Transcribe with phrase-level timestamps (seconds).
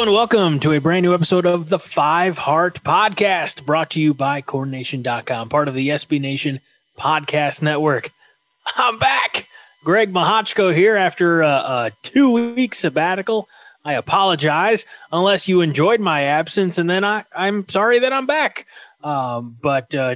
[0.00, 4.14] And welcome to a brand new episode of the Five Heart Podcast, brought to you
[4.14, 6.60] by CornNation.com, part of the SB Nation
[6.98, 8.10] Podcast Network.
[8.76, 9.46] I'm back.
[9.84, 13.46] Greg Mahochko here after a, a two week sabbatical.
[13.84, 18.66] I apologize unless you enjoyed my absence, and then I, I'm sorry that I'm back.
[19.04, 20.14] Um, but uh,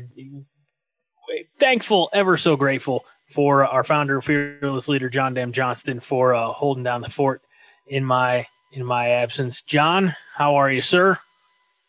[1.58, 6.84] thankful, ever so grateful for our founder, fearless leader John Dam Johnston, for uh, holding
[6.84, 7.42] down the fort
[7.86, 9.62] in my in my absence.
[9.62, 11.18] John, how are you, sir?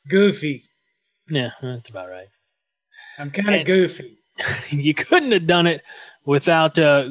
[0.07, 0.63] Goofy.
[1.29, 2.27] Yeah, that's about right.
[3.17, 4.17] I'm kind of goofy.
[4.69, 5.81] you couldn't have done it
[6.25, 6.77] without.
[6.77, 7.07] Uh,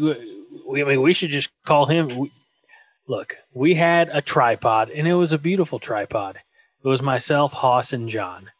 [0.66, 2.16] we, I mean, we should just call him.
[2.16, 2.32] We,
[3.09, 6.41] look, we had a tripod, and it was a beautiful tripod.
[6.85, 8.51] It was myself, Hoss, and John.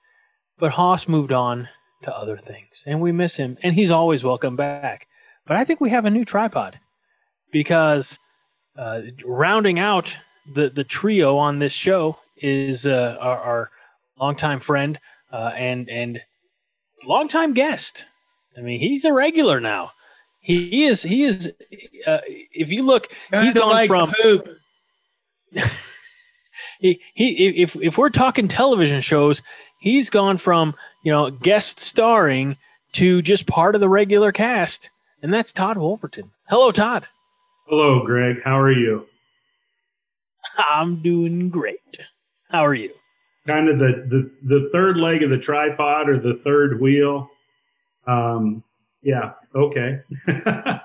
[0.59, 1.69] But Hoss moved on
[2.03, 5.07] to other things, and we miss him, and he's always welcome back.
[5.47, 6.81] But I think we have a new tripod
[7.53, 8.19] because
[8.77, 10.17] uh, rounding out
[10.53, 13.71] the the trio on this show is uh, our, our
[14.21, 14.99] longtime friend
[15.33, 16.21] uh, and and
[17.05, 18.05] longtime guest.
[18.57, 19.93] I mean, he's a regular now.
[20.41, 21.03] He is.
[21.03, 21.53] He is.
[22.07, 24.13] Uh, if you look, Kinda he's gone like from.
[24.13, 24.49] poop.
[26.81, 29.41] He, he if if we're talking television shows,
[29.81, 32.59] he's gone from you know guest starring
[32.93, 34.91] to just part of the regular cast,
[35.23, 36.33] and that's Todd Wolverton.
[36.49, 37.07] Hello, Todd.
[37.69, 38.43] Hello, Greg.
[38.45, 39.07] How are you?
[40.71, 41.99] I'm doing great.
[42.51, 42.91] How are you?
[43.47, 47.29] Kind of the, the, the third leg of the tripod or the third wheel.
[48.07, 48.63] Um,
[49.03, 49.33] yeah.
[49.55, 50.01] Okay.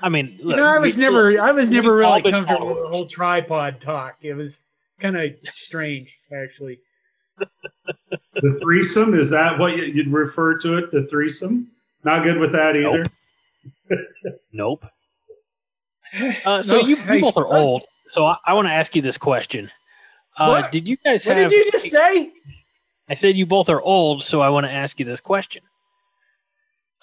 [0.00, 2.78] I mean, You know, I was we- never, I was never really been comfortable with
[2.82, 4.16] the whole tripod talk.
[4.22, 4.68] It was
[5.00, 6.80] kind of strange, actually.
[8.34, 10.90] the threesome is that what you- you'd refer to it?
[10.90, 11.68] The threesome?
[12.04, 13.04] Not good with that either.
[14.52, 14.84] Nope.
[16.44, 17.82] Uh, so No, you, hey, you both are old.
[18.08, 19.70] So I, I want to ask you this question.
[20.36, 20.72] Uh, What?
[20.72, 21.50] did you guys What have?
[21.50, 22.30] did you just say?
[23.08, 25.62] I said you both are old, so I want to ask you this question.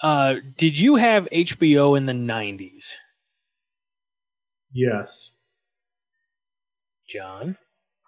[0.02, 2.94] Uh, did you have HBO in the '90s,
[4.74, 5.32] Yes.
[7.08, 7.58] John?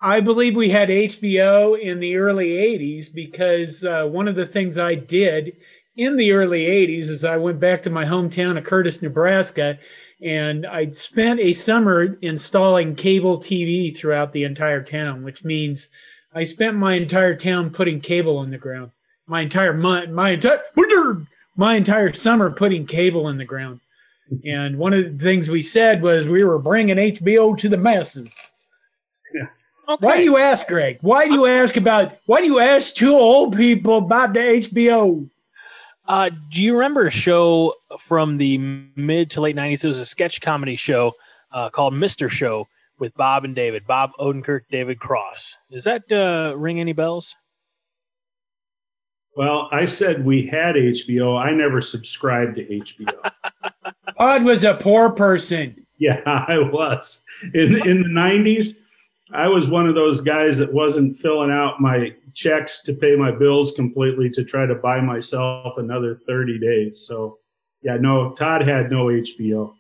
[0.02, 4.78] I believe we had HBO in the early 80s because uh, one of the things
[4.78, 5.54] I did
[5.96, 9.78] in the early 80s is I went back to my hometown of Curtis, Nebraska,
[10.22, 15.90] and I spent a summer installing cable TV throughout the entire town, which means
[16.34, 18.92] I spent my entire town putting cable in the ground.
[19.28, 20.62] My entire month, my entire,
[21.56, 23.80] my entire summer putting cable in the ground.
[24.46, 28.34] And one of the things we said was we were bringing HBO to the masses.
[29.36, 29.52] Okay.
[30.00, 31.00] Why do you ask, Greg?
[31.02, 32.14] Why do you ask about?
[32.26, 35.30] Why do you ask two old people about the HBO?
[36.12, 39.86] Uh, do you remember a show from the mid to late '90s?
[39.86, 41.14] It was a sketch comedy show
[41.54, 42.68] uh, called Mister Show
[43.00, 45.56] with Bob and David, Bob Odenkirk, David Cross.
[45.72, 47.38] Does that uh, ring any bells?
[49.38, 51.42] Well, I said we had HBO.
[51.42, 53.32] I never subscribed to HBO.
[54.18, 55.86] Odd was a poor person.
[55.98, 57.22] yeah, I was.
[57.54, 58.82] In in the nineties,
[59.34, 63.32] I was one of those guys that wasn't filling out my checks to pay my
[63.32, 67.06] bills completely to try to buy myself another 30 days.
[67.08, 67.38] So
[67.82, 69.74] yeah, no, Todd had no HBO.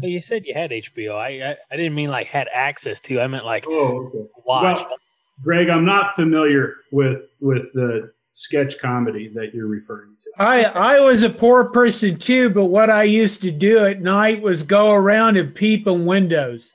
[0.00, 1.16] Well, you said you had HBO.
[1.16, 3.20] I, I I didn't mean like had access to.
[3.20, 4.28] I meant like Oh, okay.
[4.44, 4.78] watch.
[4.78, 4.96] Well,
[5.42, 10.42] Greg, I'm not familiar with with the sketch comedy that you're referring to.
[10.42, 14.40] I I was a poor person too, but what I used to do at night
[14.42, 16.70] was go around and peep in windows.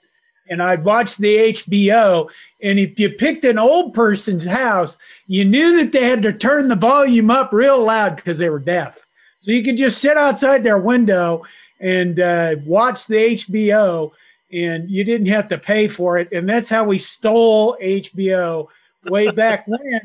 [0.49, 2.29] And I'd watch the HBO.
[2.61, 6.67] And if you picked an old person's house, you knew that they had to turn
[6.67, 9.05] the volume up real loud because they were deaf.
[9.41, 11.43] So you could just sit outside their window
[11.79, 14.11] and uh, watch the HBO,
[14.53, 16.31] and you didn't have to pay for it.
[16.31, 18.67] And that's how we stole HBO
[19.05, 20.01] way back when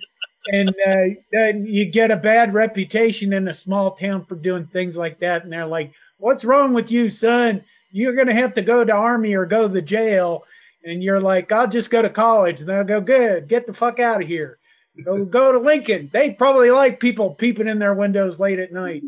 [0.52, 4.96] and uh, then you get a bad reputation in a small town for doing things
[4.96, 5.44] like that.
[5.44, 7.62] And they're like, "What's wrong with you, son?
[7.90, 10.44] You're gonna have to go to army or go to the jail."
[10.84, 13.98] And you're like, "I'll just go to college." And they'll go, "Good, get the fuck
[14.00, 14.58] out of here.
[15.04, 19.02] Go go to Lincoln." They probably like people peeping in their windows late at night.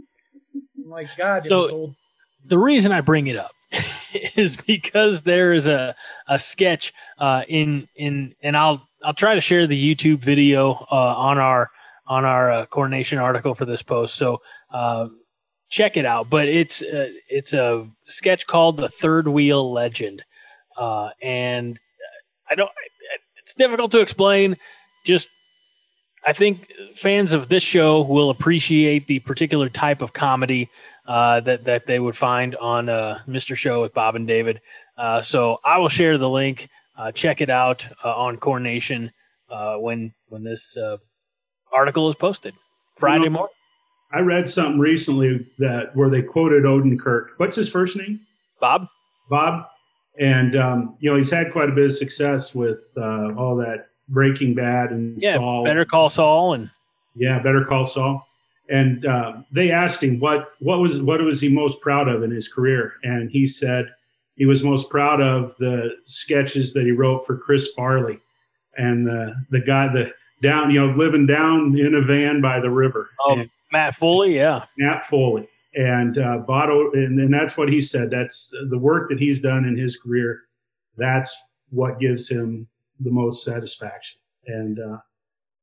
[0.55, 1.95] I'm like, God, So-
[2.45, 3.53] the reason I bring it up
[4.37, 5.95] is because there is a,
[6.27, 11.15] a sketch uh, in in and I'll I'll try to share the YouTube video uh,
[11.17, 11.71] on our
[12.07, 14.17] on our uh, Corn Nation article for this post.
[14.17, 14.41] So
[14.73, 15.09] uh,
[15.69, 16.29] check it out.
[16.31, 20.25] But it's uh, it's a sketch called the Third Wheel Legend,
[20.77, 21.79] uh, and
[22.49, 22.71] I don't.
[23.39, 24.57] It's difficult to explain.
[25.05, 25.31] Just
[26.27, 30.69] I think fans of this show will appreciate the particular type of comedy
[31.07, 33.57] uh, that that they would find on uh, Mr.
[33.57, 34.61] Show with Bob and David.
[34.99, 36.69] Uh, so I will share the link
[37.01, 39.11] uh, check it out uh, on Corn Nation
[39.49, 40.99] uh, when when this uh,
[41.73, 42.55] article is posted
[42.97, 43.55] Friday morning.
[44.13, 47.29] I read something recently that where they quoted Odenkirk.
[47.37, 48.21] What's his first name?
[48.61, 48.89] Bob,
[49.29, 49.67] Bob.
[50.19, 53.89] And um, you know he's had quite a bit of success with uh, all that
[54.09, 55.65] Breaking Bad and yeah, Saul.
[55.65, 56.71] Better Call Saul, and
[57.15, 58.27] Yeah, Better Call Saul.
[58.69, 62.31] And uh, they asked him what what was what was he most proud of in
[62.31, 63.93] his career, and he said
[64.37, 68.21] he was most proud of the sketches that he wrote for Chris Farley
[68.77, 70.13] and the the guy the
[70.43, 73.11] down you know living down in a van by the river.
[73.25, 73.39] Oh.
[73.39, 74.37] And Matt Foley.
[74.37, 78.11] Yeah, Matt Foley and uh, Botto, and, and that's what he said.
[78.11, 80.41] That's the work that he's done in his career.
[80.97, 81.37] That's
[81.71, 82.67] what gives him
[82.99, 84.21] the most satisfaction.
[84.47, 84.99] And uh,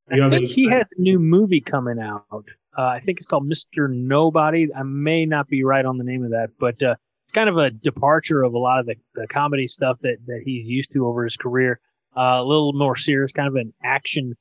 [0.09, 2.25] I think he has a new movie coming out.
[2.31, 3.89] Uh, I think it's called Mr.
[3.89, 4.67] Nobody.
[4.73, 7.57] I may not be right on the name of that, but uh, it's kind of
[7.57, 11.05] a departure of a lot of the, the comedy stuff that, that he's used to
[11.05, 11.79] over his career.
[12.15, 14.35] Uh, a little more serious, kind of an action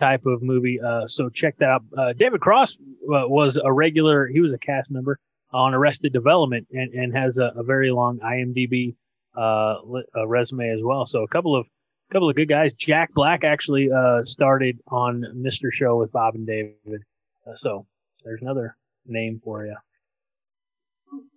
[0.00, 0.80] type of movie.
[0.80, 1.82] Uh, so check that out.
[1.96, 5.18] Uh, David Cross uh, was a regular, he was a cast member
[5.52, 8.96] on Arrested Development and, and has a, a very long IMDb
[9.36, 11.06] uh, li- uh, resume as well.
[11.06, 11.66] So a couple of
[12.12, 12.74] couple of good guys.
[12.74, 15.72] Jack Black actually uh, started on Mr.
[15.72, 17.02] Show with Bob and David.
[17.46, 17.86] Uh, so
[18.24, 18.76] there's another
[19.06, 19.76] name for you.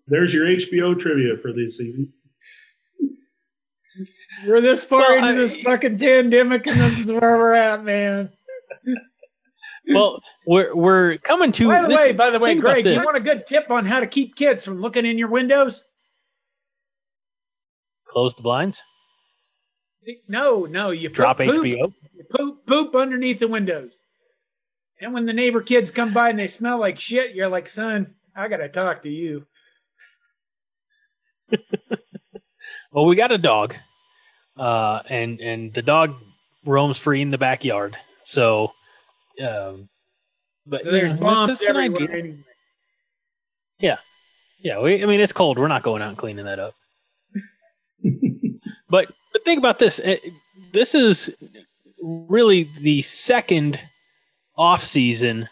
[0.08, 2.12] there's your HBO trivia for this evening.
[4.46, 7.84] We're this far Well, into I- this fucking pandemic, and this is where we're at,
[7.84, 8.30] man.
[9.90, 11.68] Well, we're we're coming to.
[11.68, 14.00] By the this- way, by the way, Greg, you want a good tip on how
[14.02, 15.86] to keep kids from looking in your windows?
[18.18, 18.82] close the blinds.
[20.28, 21.94] No, no, you Drop poop, HBO.
[22.16, 23.92] You poop, poop underneath the windows.
[25.00, 28.16] And when the neighbor kids come by and they smell like shit, you're like, son,
[28.36, 29.46] I gotta talk to you.
[32.92, 33.76] Well, we got a dog,
[34.58, 36.16] uh, and and the dog
[36.66, 37.96] roams free in the backyard.
[38.28, 38.74] So,
[39.42, 39.88] um,
[40.66, 42.12] but So there's yeah, bombs that's- that's an everywhere.
[42.18, 42.38] anyway.
[44.60, 45.60] Yeah, we, I mean it's cold.
[45.60, 46.74] We're not going out and cleaning that up.
[48.90, 50.00] but but think about this.
[50.04, 50.18] Eh,
[50.74, 51.30] This is
[52.02, 53.80] really the second
[54.58, 55.48] off season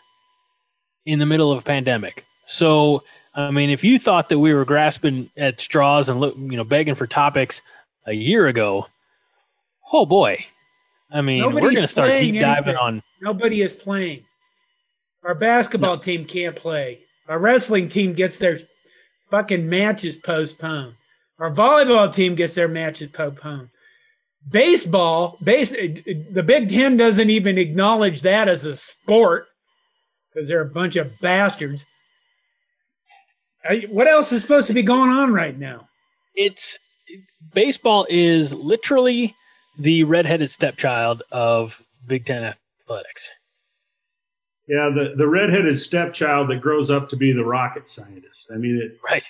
[1.05, 2.25] in the middle of a pandemic.
[2.47, 3.03] So
[3.35, 6.63] I mean, if you thought that we were grasping at straws and look, you know,
[6.63, 7.61] begging for topics
[8.07, 8.87] a year ago,
[9.93, 10.45] oh boy.
[11.11, 12.75] I mean, we're going to start deep diving anything.
[12.75, 13.03] on.
[13.21, 14.25] Nobody is playing.
[15.23, 16.99] Our basketball team can't play.
[17.27, 18.59] Our wrestling team gets their
[19.31, 20.95] fucking matches postponed.
[21.39, 23.69] Our volleyball team gets their matches postponed.
[24.47, 29.47] Baseball, base, the Big Ten doesn't even acknowledge that as a sport
[30.33, 31.85] because they're a bunch of bastards.
[33.89, 35.87] What else is supposed to be going on right now?
[36.35, 36.77] it's
[37.53, 39.35] baseball is literally
[39.77, 43.29] the redheaded stepchild of Big Ten athletics.
[44.67, 48.49] Yeah, the, the redheaded stepchild that grows up to be the rocket scientist.
[48.53, 49.23] I mean, it, Right.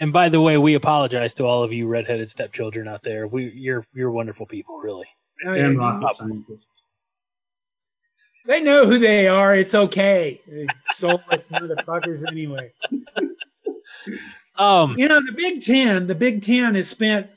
[0.00, 3.26] And by the way, we apologize to all of you redheaded stepchildren out there.
[3.28, 5.06] We you're you're wonderful people, really.
[5.44, 6.66] and rocket scientist.
[8.46, 9.54] They know who they are.
[9.54, 10.40] It's okay.
[10.86, 12.72] Soulless motherfuckers, anyway.
[14.58, 17.28] Um You know, the Big Ten, the Big Ten has spent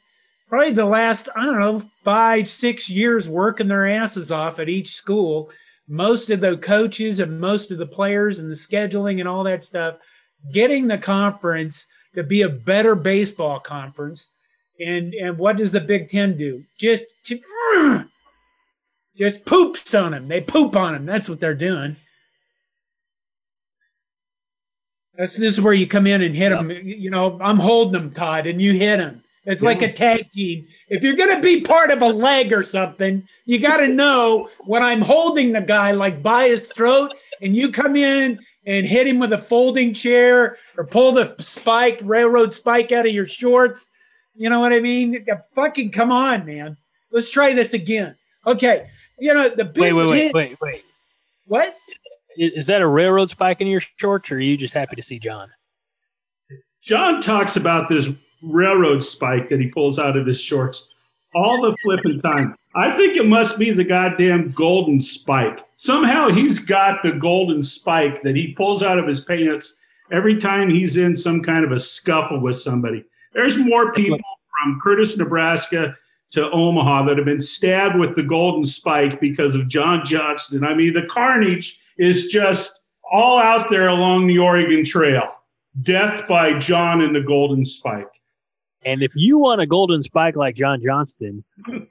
[0.47, 4.91] probably the last, I don't know, five, six years working their asses off at each
[4.93, 5.51] school.
[5.87, 9.65] Most of the coaches and most of the players and the scheduling and all that
[9.65, 9.97] stuff,
[10.51, 11.85] getting the conference
[12.15, 14.29] to be a better baseball conference.
[14.79, 16.63] And and what does the Big Ten do?
[16.77, 17.05] Just
[19.15, 20.27] just poops on them.
[20.27, 21.05] They poop on them.
[21.05, 21.95] That's what they're doing.
[25.17, 26.69] That's this is where you come in and hit them.
[26.71, 29.23] You know, I'm holding them, Todd, and you hit them.
[29.45, 30.67] It's like a tag team.
[30.89, 34.49] If you're going to be part of a leg or something, you got to know
[34.65, 39.07] when I'm holding the guy like by his throat, and you come in and hit
[39.07, 43.89] him with a folding chair or pull the spike, railroad spike out of your shorts.
[44.35, 45.25] You know what I mean?
[45.53, 46.77] Fucking come on, man.
[47.11, 48.15] Let's try this again.
[48.47, 48.89] Okay.
[49.19, 50.83] You know, the big wait, wait, wait, wait, wait.
[51.45, 51.77] What?
[52.37, 55.19] Is that a railroad spike in your shorts or are you just happy to see
[55.19, 55.51] John?
[56.81, 58.09] John talks about this
[58.45, 60.93] railroad spike that he pulls out of his shorts
[61.33, 62.55] all the flipping time.
[62.75, 65.59] I think it must be the goddamn golden spike.
[65.75, 69.77] Somehow he's got the golden spike that he pulls out of his pants
[70.11, 73.03] every time he's in some kind of a scuffle with somebody.
[73.33, 74.19] There's more people
[74.63, 75.95] from Curtis, Nebraska
[76.31, 80.63] to Omaha that have been stabbed with the golden spike because of John Johnston.
[80.63, 85.35] I mean, the carnage is just all out there along the Oregon Trail.
[85.81, 88.14] Death by John and the Golden Spike.
[88.85, 91.43] And if you want a golden spike like John Johnston,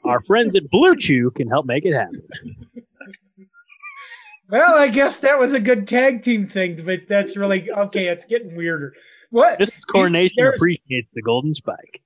[0.05, 2.23] our friends at Blue Chew can help make it happen.
[4.49, 8.09] Well, I guess that was a good tag team thing, but that's really okay.
[8.09, 8.93] It's getting weirder.
[9.31, 9.59] What?
[9.59, 12.03] This Corn Nation appreciates the golden spike.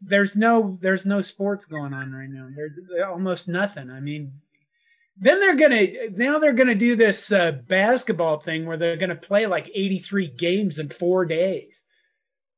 [0.00, 2.48] there's no there's no sports going on right now.
[2.56, 2.72] There's
[3.06, 3.90] almost nothing.
[3.90, 4.32] I mean,
[5.18, 9.46] then they're gonna now they're gonna do this uh, basketball thing where they're gonna play
[9.46, 11.82] like 83 games in four days.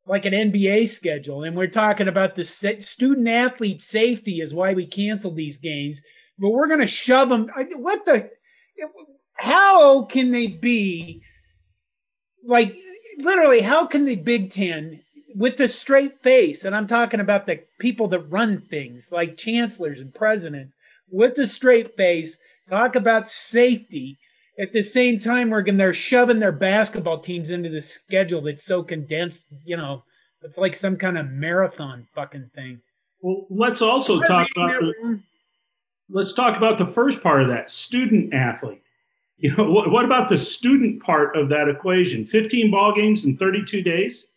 [0.07, 4.85] Like an NBA schedule, and we're talking about the student athlete safety is why we
[4.85, 6.03] canceled these games.
[6.39, 7.49] But we're gonna shove them.
[7.77, 8.31] What the?
[9.35, 11.23] How can they be
[12.45, 12.77] like
[13.19, 13.61] literally?
[13.61, 15.03] How can the Big Ten
[15.37, 20.01] with the straight face, and I'm talking about the people that run things like chancellors
[20.01, 20.75] and presidents,
[21.11, 24.19] with the straight face, talk about safety.
[24.59, 28.65] At the same time, we're going they're shoving their basketball teams into the schedule that's
[28.65, 29.47] so condensed.
[29.65, 30.05] You know,
[30.43, 32.81] it's like some kind of marathon fucking thing.
[33.23, 35.21] Well, let's also talk about the,
[36.11, 38.83] let's talk about the first part of that student athlete.
[39.39, 42.27] You know, what, what about the student part of that equation?
[42.27, 44.29] 15 ball games in 32 days?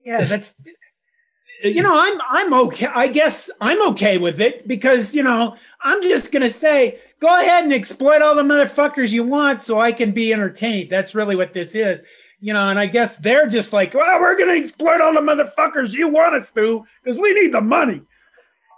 [0.00, 0.54] Yeah, that's
[1.62, 2.86] you know, I'm I'm okay.
[2.86, 7.64] I guess I'm okay with it because you know I'm just gonna say, go ahead
[7.64, 10.90] and exploit all the motherfuckers you want, so I can be entertained.
[10.90, 12.02] That's really what this is,
[12.40, 12.68] you know.
[12.68, 16.34] And I guess they're just like, well, we're gonna exploit all the motherfuckers you want
[16.34, 18.02] us to because we need the money,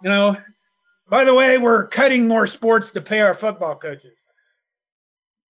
[0.02, 0.36] you know.
[1.08, 4.16] By the way, we're cutting more sports to pay our football coaches.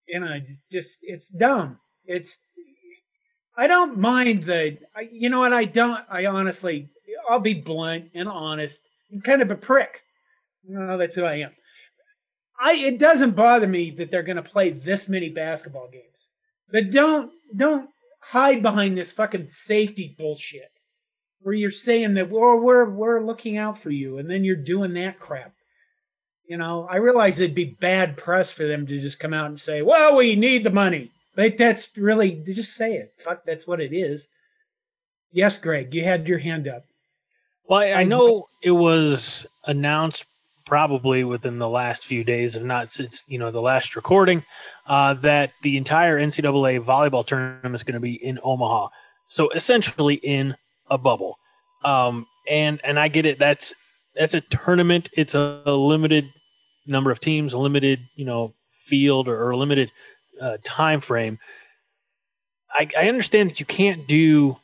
[0.08, 1.78] You know, it's just it's dumb.
[2.04, 2.40] It's
[3.56, 4.78] I don't mind the,
[5.10, 5.52] you know what?
[5.52, 6.88] I don't, I honestly,
[7.28, 8.84] I'll be blunt and honest.
[9.12, 10.00] I'm kind of a prick.
[10.66, 11.50] You know, that's who I am.
[12.62, 16.26] I, it doesn't bother me that they're going to play this many basketball games,
[16.70, 17.90] but don't, don't
[18.20, 20.70] hide behind this fucking safety bullshit
[21.40, 24.18] where you're saying that, well, we're, we're looking out for you.
[24.18, 25.52] And then you're doing that crap.
[26.46, 29.58] You know, I realize it'd be bad press for them to just come out and
[29.58, 31.10] say, well, we need the money.
[31.34, 33.14] But that's really just say it.
[33.16, 34.28] Fuck, that's what it is.
[35.32, 36.84] Yes, Greg, you had your hand up.
[37.66, 40.26] Well, I, I know it was announced
[40.64, 44.44] probably within the last few days, if not since you know the last recording,
[44.86, 48.88] uh, that the entire NCAA volleyball tournament is going to be in Omaha.
[49.28, 50.56] So essentially in
[50.90, 51.38] a bubble.
[51.84, 53.38] Um, and and I get it.
[53.38, 53.74] That's
[54.14, 55.08] that's a tournament.
[55.16, 56.26] It's a, a limited
[56.86, 58.54] number of teams, a limited you know
[58.86, 59.90] field or, or a limited
[60.40, 61.38] uh, time frame.
[62.72, 64.58] I, I understand that you can't do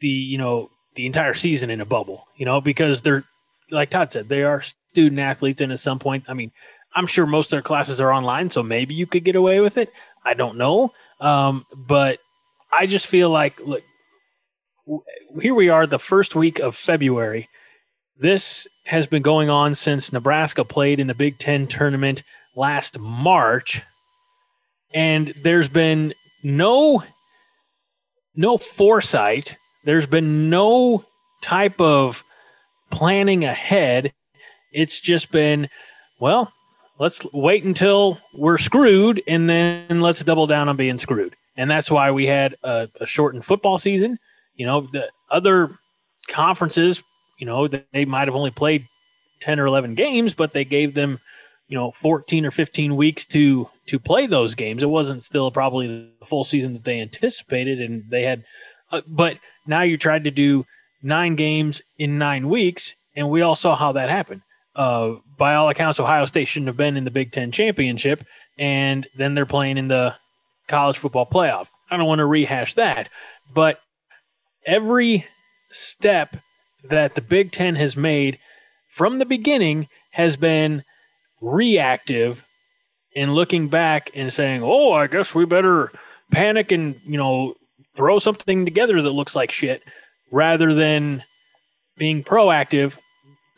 [0.00, 3.24] the you know the entire season in a bubble, you know, because they're
[3.70, 6.52] like Todd said, they are student athletes, and at some point, I mean,
[6.94, 9.76] I'm sure most of their classes are online, so maybe you could get away with
[9.78, 9.92] it.
[10.24, 12.18] I don't know, um, but
[12.72, 13.82] I just feel like look,
[15.40, 17.48] here we are, the first week of February.
[18.20, 22.22] This has been going on since Nebraska played in the Big Ten tournament
[22.56, 23.82] last March,
[24.92, 27.04] and there's been no
[28.34, 29.56] no foresight.
[29.84, 31.04] There's been no
[31.42, 32.24] type of
[32.90, 34.12] planning ahead.
[34.72, 35.68] It's just been,
[36.20, 36.52] well,
[36.98, 41.34] let's wait until we're screwed and then let's double down on being screwed.
[41.56, 44.18] And that's why we had a, a shortened football season.
[44.54, 45.78] You know, the other
[46.28, 47.02] conferences,
[47.38, 48.86] you know, they might have only played
[49.40, 51.20] 10 or 11 games, but they gave them,
[51.68, 54.82] you know, 14 or 15 weeks to to play those games.
[54.82, 58.44] It wasn't still probably the full season that they anticipated, and they had.
[58.90, 60.64] Uh, but now you tried to do
[61.02, 64.42] nine games in nine weeks, and we all saw how that happened.
[64.74, 68.24] Uh, by all accounts, Ohio State shouldn't have been in the Big Ten championship,
[68.56, 70.14] and then they're playing in the
[70.68, 71.66] college football playoff.
[71.90, 73.08] I don't want to rehash that,
[73.52, 73.80] but
[74.66, 75.26] every
[75.70, 76.36] step
[76.84, 78.38] that the Big Ten has made
[78.88, 80.84] from the beginning has been
[81.40, 82.44] reactive
[83.16, 85.90] and looking back and saying, "Oh, I guess we better
[86.30, 87.54] panic and you know
[87.94, 89.82] throw something together that looks like shit,"
[90.30, 91.24] rather than
[91.96, 92.96] being proactive.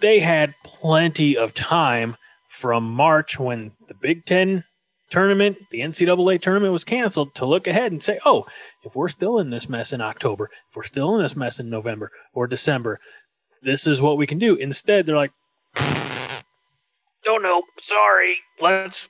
[0.00, 2.16] They had plenty of time
[2.50, 4.64] from March when the Big Ten
[5.10, 8.46] tournament, the NCAA tournament was canceled to look ahead and say, "Oh,
[8.84, 11.68] if we're still in this mess in October, if we're still in this mess in
[11.68, 13.00] November or December,
[13.62, 15.32] this is what we can do." Instead, they're like,
[17.26, 18.36] "Oh no, sorry.
[18.60, 19.08] Let's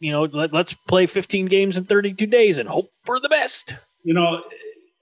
[0.00, 3.74] you know, let, let's play 15 games in 32 days and hope for the best.
[4.02, 4.42] You know,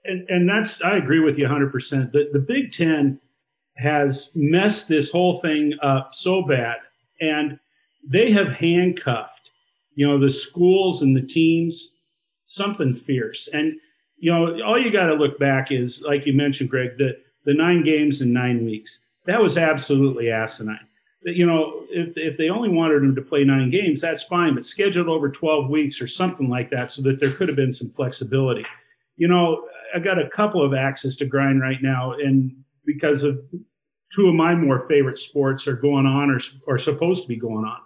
[0.09, 2.11] and, and that's, I agree with you 100%.
[2.11, 3.19] The, the Big Ten
[3.77, 6.77] has messed this whole thing up so bad,
[7.21, 7.59] and
[8.05, 9.49] they have handcuffed,
[9.95, 11.93] you know, the schools and the teams
[12.45, 13.47] something fierce.
[13.53, 13.75] And,
[14.17, 17.53] you know, all you got to look back is, like you mentioned, Greg, the, the
[17.53, 19.01] nine games in nine weeks.
[19.25, 20.87] That was absolutely asinine.
[21.21, 24.65] You know, if, if they only wanted them to play nine games, that's fine, but
[24.65, 27.91] scheduled over 12 weeks or something like that so that there could have been some
[27.91, 28.65] flexibility.
[29.17, 32.51] You know, I got a couple of axes to grind right now, and
[32.85, 33.39] because of
[34.15, 37.65] two of my more favorite sports are going on or, are supposed to be going
[37.65, 37.79] on.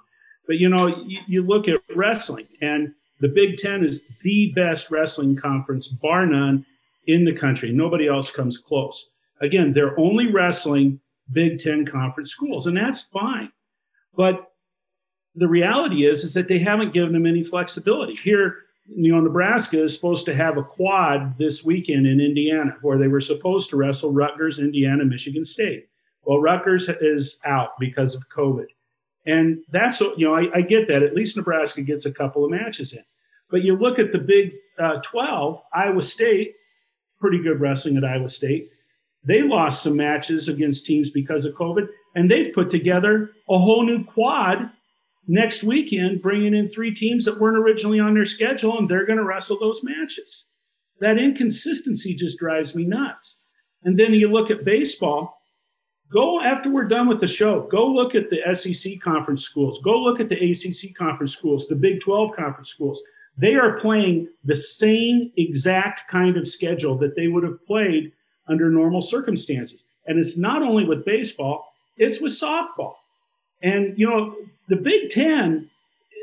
[0.48, 4.91] But, you know, you, you look at wrestling, and the Big Ten is the best
[4.91, 6.65] wrestling conference, bar none,
[7.07, 7.72] in the country.
[7.72, 9.10] Nobody else comes close.
[9.41, 11.00] Again, they're only wrestling
[11.31, 13.51] Big Ten conference schools, and that's fine.
[14.15, 14.51] But
[15.36, 18.15] the reality is, is that they haven't given them any flexibility.
[18.15, 22.98] Here, you know, Nebraska is supposed to have a quad this weekend in Indiana, where
[22.98, 25.88] they were supposed to wrestle Rutgers, Indiana, Michigan State.
[26.24, 28.68] Well, Rutgers is out because of COVID.
[29.25, 31.04] And that's, you know, I, I get that.
[31.04, 33.04] At least Nebraska gets a couple of matches in.
[33.50, 36.56] But you look at the Big uh, 12, Iowa State,
[37.20, 38.70] pretty good wrestling at Iowa State.
[39.24, 43.86] They lost some matches against teams because of COVID, and they've put together a whole
[43.86, 44.70] new quad
[45.27, 49.18] next weekend, bringing in three teams that weren't originally on their schedule, and they're going
[49.18, 50.48] to wrestle those matches.
[51.00, 53.39] That inconsistency just drives me nuts.
[53.84, 55.39] And then you look at baseball.
[56.12, 57.68] Go after we're done with the show.
[57.72, 59.82] Go look at the SEC conference schools.
[59.84, 63.01] Go look at the ACC conference schools, the Big 12 conference schools.
[63.36, 68.12] They are playing the same exact kind of schedule that they would have played
[68.48, 69.84] under normal circumstances.
[70.06, 72.96] And it's not only with baseball, it's with softball.
[73.62, 74.36] And, you know,
[74.67, 75.70] the Big Ten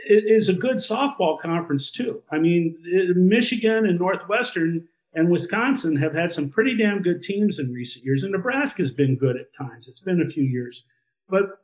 [0.09, 2.23] is a good softball conference, too.
[2.33, 2.77] I mean,
[3.15, 8.25] Michigan and Northwestern and Wisconsin have had some pretty damn good teams in recent years.
[8.25, 9.89] And Nebraska's been good at times.
[9.89, 10.85] It's been a few years.
[11.29, 11.59] But,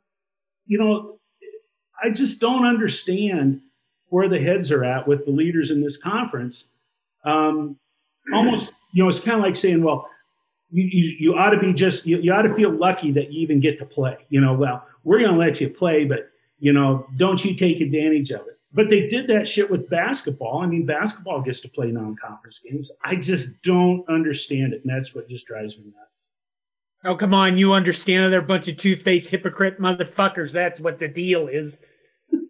[0.65, 1.19] you know,
[2.01, 3.61] I just don't understand
[4.09, 6.69] where the heads are at with the leaders in this conference.
[7.25, 7.79] Um,
[8.33, 10.07] almost, you know, it's kind of like saying, well,
[10.69, 13.41] you, you, you ought to be just, you, you ought to feel lucky that you
[13.41, 14.17] even get to play.
[14.29, 17.81] You know, well, we're going to let you play, but, you know, don't you take
[17.81, 18.59] advantage of it.
[18.73, 20.59] But they did that shit with basketball.
[20.59, 22.91] I mean, basketball gets to play non conference games.
[23.03, 24.83] I just don't understand it.
[24.83, 26.33] And that's what just drives me nuts.
[27.03, 27.57] Oh, come on.
[27.57, 30.51] You understand they're a bunch of two faced hypocrite motherfuckers.
[30.51, 31.83] That's what the deal is.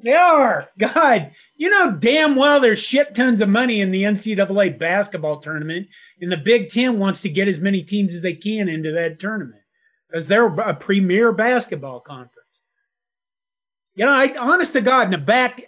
[0.00, 0.68] They are.
[0.78, 5.88] God, you know damn well there's shit tons of money in the NCAA basketball tournament,
[6.20, 9.18] and the Big Ten wants to get as many teams as they can into that
[9.18, 9.60] tournament
[10.08, 12.37] because they're a premier basketball conference.
[13.98, 15.64] You know, I honest to God, in the back,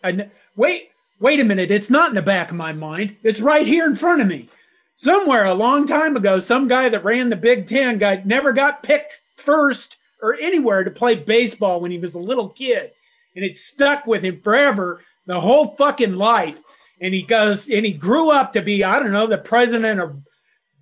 [0.54, 3.16] wait, wait a minute, it's not in the back of my mind.
[3.24, 4.48] It's right here in front of me.
[4.94, 8.84] Somewhere a long time ago, some guy that ran the Big Ten guy never got
[8.84, 12.92] picked first or anywhere to play baseball when he was a little kid
[13.34, 16.62] and it stuck with him forever, the whole fucking life.
[17.00, 20.22] And he goes, and he grew up to be, I don't know, the president of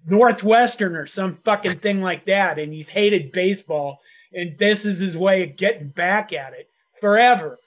[0.06, 2.58] Northwestern or some fucking thing like that.
[2.58, 4.00] And he's hated baseball.
[4.34, 6.68] And this is his way of getting back at it
[7.00, 7.58] forever.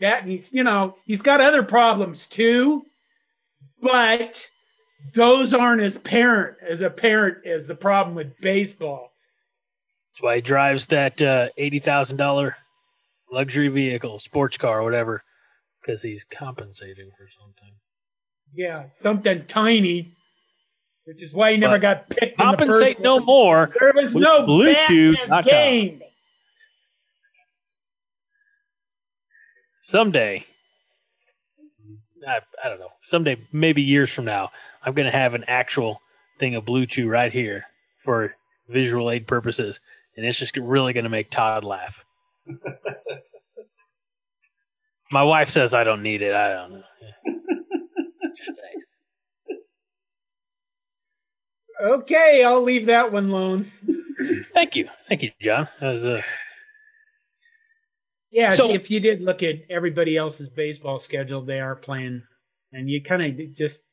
[0.00, 2.84] That he's, you know, he's got other problems too,
[3.80, 4.48] but
[5.14, 9.12] those aren't as parent as apparent as the problem with baseball.
[10.12, 12.56] That's why he drives that uh, eighty thousand dollar
[13.32, 15.22] luxury vehicle, sports car, whatever,
[15.80, 17.74] because he's compensating for something.
[18.54, 20.14] Yeah, something tiny,
[21.04, 22.38] which is why he never but got picked.
[22.38, 23.72] Compensate no more.
[23.80, 26.02] There was no Bluetooth game.
[29.88, 30.44] Someday,
[32.26, 32.90] I, I don't know.
[33.04, 34.50] Someday, maybe years from now,
[34.82, 36.00] I'm going to have an actual
[36.40, 37.66] thing of Blue Chew right here
[38.02, 38.34] for
[38.68, 39.78] visual aid purposes,
[40.16, 42.04] and it's just really going to make Todd laugh.
[45.12, 46.34] My wife says I don't need it.
[46.34, 46.82] I don't know.
[51.84, 53.70] okay, I'll leave that one alone.
[54.52, 55.68] Thank you, thank you, John.
[55.80, 56.22] That was, uh...
[58.30, 62.22] Yeah, so, if you did look at everybody else's baseball schedule, they are playing,
[62.72, 63.84] and you kind of just,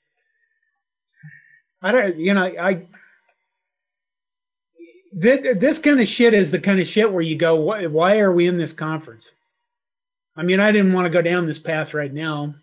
[1.82, 2.88] I don't, you know, I.
[5.15, 8.32] This kind of shit is the kind of shit where you go, why, why are
[8.32, 9.30] we in this conference?
[10.36, 12.56] I mean, I didn't want to go down this path right now,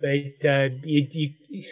[0.00, 1.64] but uh, you, you,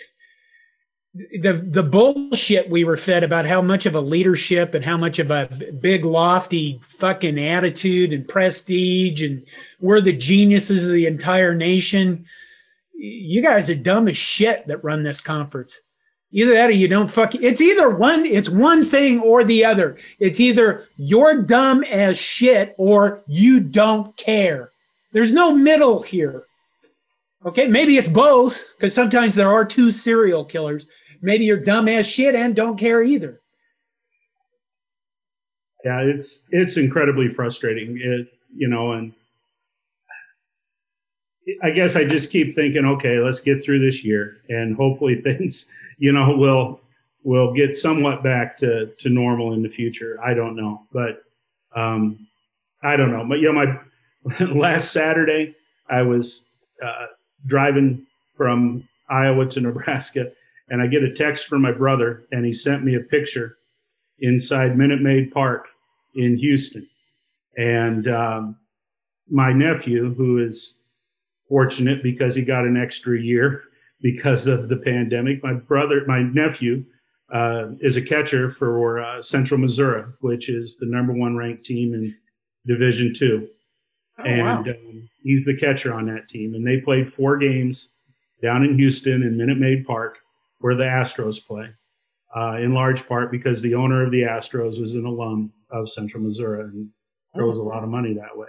[1.15, 5.19] the the bullshit we were fed about how much of a leadership and how much
[5.19, 5.47] of a
[5.81, 9.45] big lofty fucking attitude and prestige and
[9.81, 12.27] we're the geniuses of the entire nation.
[12.95, 15.81] You guys are dumb as shit that run this conference.
[16.31, 17.43] Either that or you don't fucking.
[17.43, 18.27] It's either one.
[18.27, 19.97] It's one thing or the other.
[20.19, 24.71] It's either you're dumb as shit or you don't care.
[25.13, 26.45] There's no middle here.
[27.47, 30.87] Okay, maybe it's both, because sometimes there are two serial killers.
[31.21, 33.41] Maybe you're dumb as shit and don't care either.
[35.85, 37.99] yeah, it's it's incredibly frustrating.
[38.01, 39.13] It, you know, and
[41.63, 45.71] I guess I just keep thinking, okay, let's get through this year, and hopefully things,
[45.99, 46.81] you know, will
[47.23, 50.19] will get somewhat back to to normal in the future.
[50.23, 51.23] I don't know, but
[51.75, 52.27] um,
[52.83, 53.25] I don't know.
[53.27, 55.55] But you know, my last Saturday,
[55.89, 56.47] I was
[56.83, 57.07] uh,
[57.47, 60.33] driving from Iowa to Nebraska,
[60.71, 63.57] and I get a text from my brother, and he sent me a picture
[64.19, 65.67] inside Minute Maid Park
[66.15, 66.87] in Houston,
[67.57, 68.57] and um,
[69.31, 70.79] my nephew, who is
[71.49, 73.63] fortunate because he got an extra year
[74.01, 75.43] because of the pandemic.
[75.43, 76.85] My brother, my nephew,
[77.33, 81.93] uh, is a catcher for uh, Central Missouri, which is the number one ranked team
[81.93, 82.15] in
[82.67, 83.49] Division Two,
[84.19, 84.61] oh, and wow.
[84.61, 86.55] um, he's the catcher on that team.
[86.55, 87.91] And they played four games
[88.43, 90.19] down in Houston in Minute Maid Park,
[90.61, 91.69] where the Astros play,
[92.37, 96.23] uh, in large part because the owner of the Astros was an alum of Central
[96.23, 96.91] Missouri and
[97.35, 98.49] there was a lot of money that way.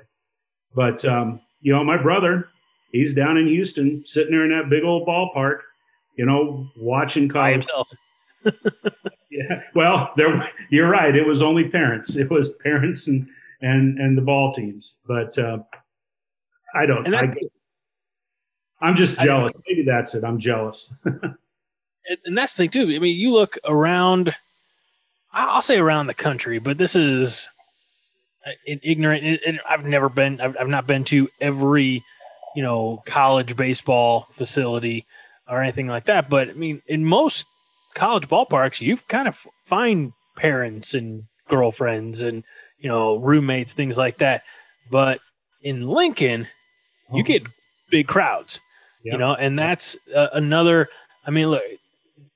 [0.74, 2.50] But um, you know, my brother
[2.92, 5.60] he's down in Houston, sitting there in that big old ballpark,
[6.18, 7.66] you know, watching college.
[9.30, 10.50] yeah, well, there.
[10.70, 11.14] You're right.
[11.14, 12.16] It was only parents.
[12.16, 13.28] It was parents and
[13.62, 15.00] and and the ball teams.
[15.06, 15.60] But uh,
[16.74, 17.14] I don't.
[17.14, 17.36] I,
[18.82, 19.52] I'm just jealous.
[19.68, 20.24] Maybe that's it.
[20.24, 20.94] I'm jealous.
[22.26, 22.96] and that's the thing too.
[22.96, 24.36] I mean, you look around.
[25.32, 27.48] I'll say around the country, but this is
[28.46, 29.40] uh, ignorant.
[29.46, 30.42] And I've never been.
[30.42, 32.04] I've, I've not been to every
[32.56, 35.06] you know, college baseball facility
[35.48, 36.30] or anything like that.
[36.30, 37.48] But I mean, in most
[37.94, 42.44] college ballparks, you kind of find parents and girlfriends and,
[42.80, 44.44] you know, roommates, things like that.
[44.90, 45.20] But
[45.62, 46.48] in Lincoln,
[47.14, 47.44] you get
[47.90, 48.60] big crowds,
[49.04, 49.14] yep.
[49.14, 50.90] you know, and that's uh, another.
[51.26, 51.64] I mean, look,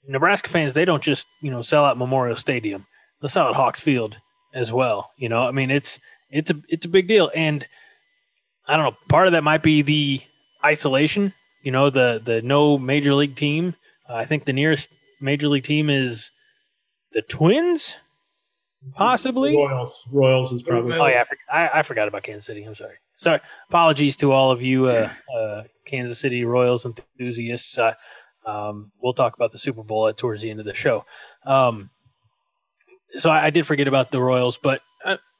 [0.07, 2.85] Nebraska fans, they don't just, you know, sell out Memorial Stadium.
[3.21, 4.17] They sell out Hawks Field
[4.53, 5.11] as well.
[5.17, 7.31] You know, I mean, it's, it's a, it's a big deal.
[7.35, 7.65] And,
[8.65, 8.97] I don't know.
[9.09, 10.21] Part of that might be the
[10.63, 11.33] isolation.
[11.63, 13.75] You know, the the no major league team.
[14.09, 14.89] Uh, I think the nearest
[15.19, 16.31] major league team is
[17.11, 17.95] the Twins,
[18.95, 19.53] possibly.
[19.53, 20.01] Royals.
[20.09, 20.97] Royals is probably.
[20.97, 22.63] Oh yeah, I, I forgot about Kansas City.
[22.63, 22.95] I'm sorry.
[23.17, 23.41] Sorry.
[23.67, 27.77] Apologies to all of you, uh, uh, Kansas City Royals enthusiasts.
[28.45, 31.05] Uh, um, we'll talk about the Super Bowl at, towards the end of the show.
[31.45, 31.89] Um,
[33.15, 34.81] so I, I, did forget about the Royals, but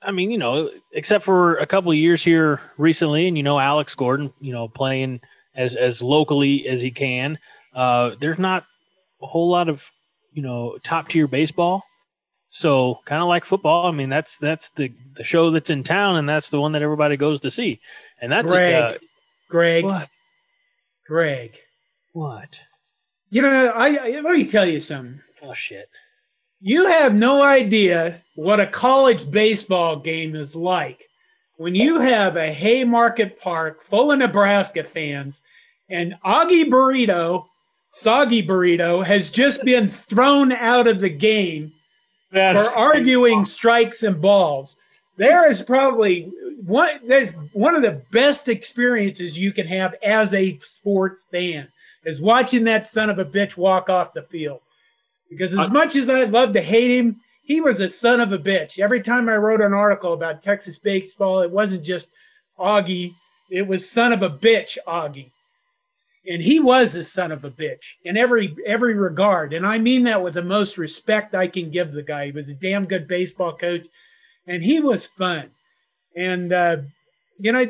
[0.05, 3.59] I mean, you know, except for a couple of years here recently, and you know,
[3.59, 5.21] Alex Gordon, you know, playing
[5.55, 7.39] as as locally as he can.
[7.73, 8.65] Uh, there's not
[9.21, 9.89] a whole lot of
[10.33, 11.83] you know top tier baseball.
[12.49, 13.87] So kind of like football.
[13.87, 16.81] I mean, that's that's the the show that's in town, and that's the one that
[16.81, 17.79] everybody goes to see.
[18.21, 18.73] And that's Greg.
[18.73, 18.97] Uh,
[19.49, 19.85] Greg.
[19.85, 20.09] What?
[21.07, 21.57] Greg.
[22.11, 22.59] What?
[23.33, 25.19] You know, I, I let me tell you something.
[25.41, 25.89] Oh shit.
[26.61, 31.09] You have no idea what a college baseball game is like
[31.57, 35.41] when you have a Haymarket Park full of Nebraska fans
[35.89, 37.47] and Augie Burrito,
[37.89, 41.73] Soggy Burrito, has just been thrown out of the game
[42.31, 44.75] That's for arguing strikes and balls.
[45.17, 46.31] There is probably
[46.63, 46.99] one,
[47.53, 51.67] one of the best experiences you can have as a sports fan
[52.05, 54.61] is watching that son of a bitch walk off the field.
[55.29, 58.37] Because as much as I'd love to hate him, he was a son of a
[58.37, 58.79] bitch.
[58.79, 62.09] Every time I wrote an article about Texas baseball, it wasn't just
[62.59, 63.15] Augie,
[63.49, 65.31] it was son of a bitch Augie.
[66.25, 69.51] And he was a son of a bitch in every every regard.
[69.51, 72.27] And I mean that with the most respect I can give the guy.
[72.27, 73.85] He was a damn good baseball coach
[74.47, 75.51] and he was fun.
[76.15, 76.77] And uh,
[77.39, 77.69] you know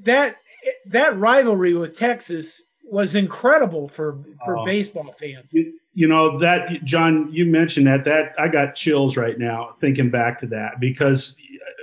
[0.00, 0.38] that
[0.86, 4.64] that rivalry with Texas was incredible for for oh.
[4.64, 5.46] baseball fans
[5.94, 10.40] you know that John, you mentioned that that I got chills right now thinking back
[10.40, 11.36] to that because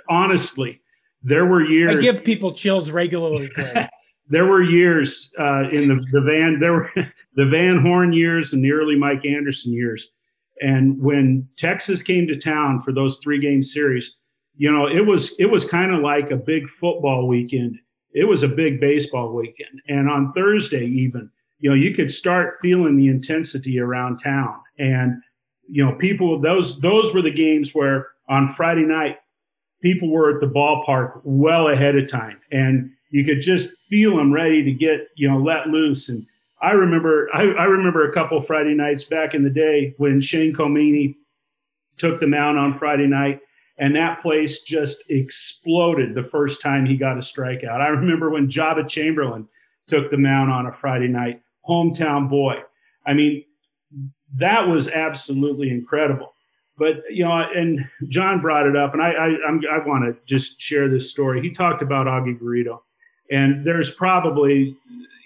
[0.10, 0.82] honestly,
[1.24, 1.96] there were years.
[1.96, 3.50] I give people chills regularly.
[4.28, 6.60] there were years uh, in the, the van.
[6.60, 6.92] There were
[7.36, 10.10] the Van Horn years and the early Mike Anderson years,
[10.60, 14.18] and when Texas came to town for those three game series,
[14.58, 17.80] you know it was it was kind of like a big football weekend.
[18.14, 22.58] It was a big baseball weekend, and on Thursday even you know, you could start
[22.62, 24.60] feeling the intensity around town.
[24.78, 25.22] And,
[25.70, 29.18] you know, people, those, those were the games where on Friday night,
[29.82, 34.34] people were at the ballpark well ahead of time and you could just feel them
[34.34, 36.10] ready to get, you know, let loose.
[36.10, 36.26] And
[36.62, 40.54] I remember, I, I remember a couple Friday nights back in the day when Shane
[40.54, 41.16] Komine
[41.98, 43.40] took the mound on Friday night
[43.82, 47.82] and that place just exploded the first time he got a strikeout.
[47.82, 49.48] I remember when Joba Chamberlain
[49.88, 52.58] took the mound on a Friday night hometown boy.
[53.08, 53.44] I mean,
[54.38, 56.34] that was absolutely incredible.
[56.78, 60.62] but you know, and John brought it up, and I I, I want to just
[60.62, 61.42] share this story.
[61.42, 62.80] He talked about Augie Garrido,
[63.30, 64.78] and there's probably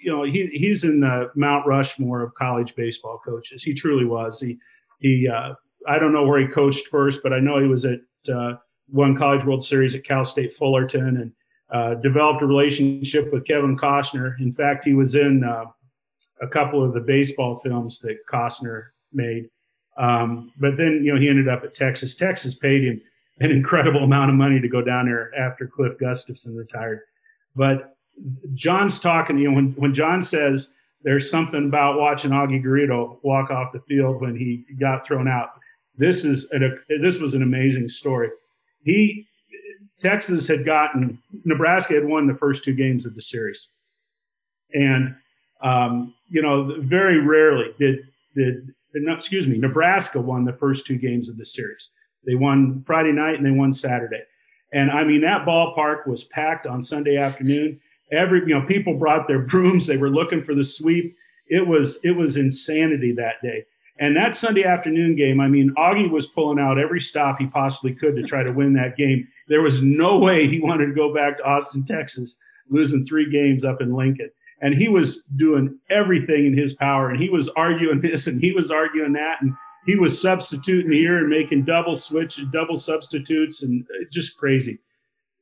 [0.02, 3.62] you know he he's in the Mount Rushmore of college baseball coaches.
[3.62, 4.40] He truly was.
[4.40, 4.58] He
[5.00, 5.54] he uh,
[5.86, 8.00] I don't know where he coached first, but I know he was at
[8.32, 8.54] uh,
[8.88, 11.32] one College World Series at Cal State Fullerton and
[11.70, 14.38] uh, developed a relationship with Kevin Costner.
[14.40, 15.64] In fact, he was in uh,
[16.40, 19.48] a couple of the baseball films that Costner made.
[19.96, 22.14] Um, but then, you know, he ended up at Texas.
[22.14, 23.00] Texas paid him
[23.40, 27.00] an incredible amount of money to go down there after Cliff Gustafson retired.
[27.54, 27.96] But
[28.54, 30.72] John's talking, you know, when, when John says
[31.02, 35.50] there's something about watching Augie Garrido walk off the field when he got thrown out,
[35.98, 36.58] this is a,
[37.00, 38.30] this was an amazing story.
[38.82, 39.26] He
[39.98, 43.68] Texas had gotten Nebraska had won the first two games of the series,
[44.74, 45.14] and
[45.62, 48.00] um, you know very rarely did
[48.34, 51.90] did excuse me Nebraska won the first two games of the series.
[52.26, 54.22] They won Friday night and they won Saturday,
[54.72, 57.80] and I mean that ballpark was packed on Sunday afternoon.
[58.12, 59.86] Every you know people brought their brooms.
[59.86, 61.16] They were looking for the sweep.
[61.48, 63.64] It was it was insanity that day.
[63.98, 67.94] And that Sunday afternoon game, I mean, Augie was pulling out every stop he possibly
[67.94, 69.26] could to try to win that game.
[69.48, 73.64] There was no way he wanted to go back to Austin, Texas, losing three games
[73.64, 74.30] up in Lincoln.
[74.60, 77.10] And he was doing everything in his power.
[77.10, 79.40] And he was arguing this and he was arguing that.
[79.40, 79.54] And
[79.86, 84.80] he was substituting here and making double switch, and double substitutes, and uh, just crazy.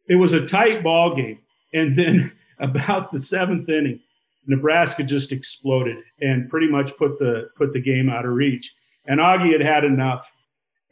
[0.07, 1.39] It was a tight ball game.
[1.73, 4.01] And then about the seventh inning,
[4.47, 8.75] Nebraska just exploded and pretty much put the put the game out of reach.
[9.07, 10.31] And Augie had had enough.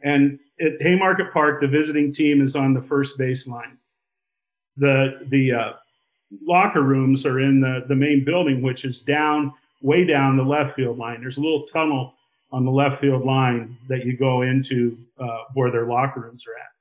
[0.03, 3.77] And at Haymarket Park, the visiting team is on the first baseline.
[4.77, 5.73] The the uh,
[6.45, 10.75] locker rooms are in the the main building, which is down way down the left
[10.75, 11.21] field line.
[11.21, 12.13] There's a little tunnel
[12.51, 16.55] on the left field line that you go into uh, where their locker rooms are
[16.55, 16.72] at.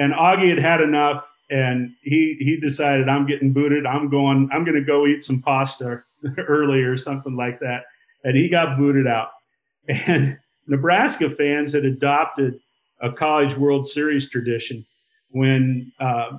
[0.00, 3.84] And Augie had had enough, and he he decided, I'm getting booted.
[3.84, 4.48] I'm going.
[4.50, 6.02] I'm going to go eat some pasta
[6.48, 7.82] early or something like that.
[8.24, 9.28] And he got booted out.
[9.88, 12.60] And Nebraska fans had adopted
[13.02, 14.86] a college World Series tradition
[15.32, 16.38] when uh,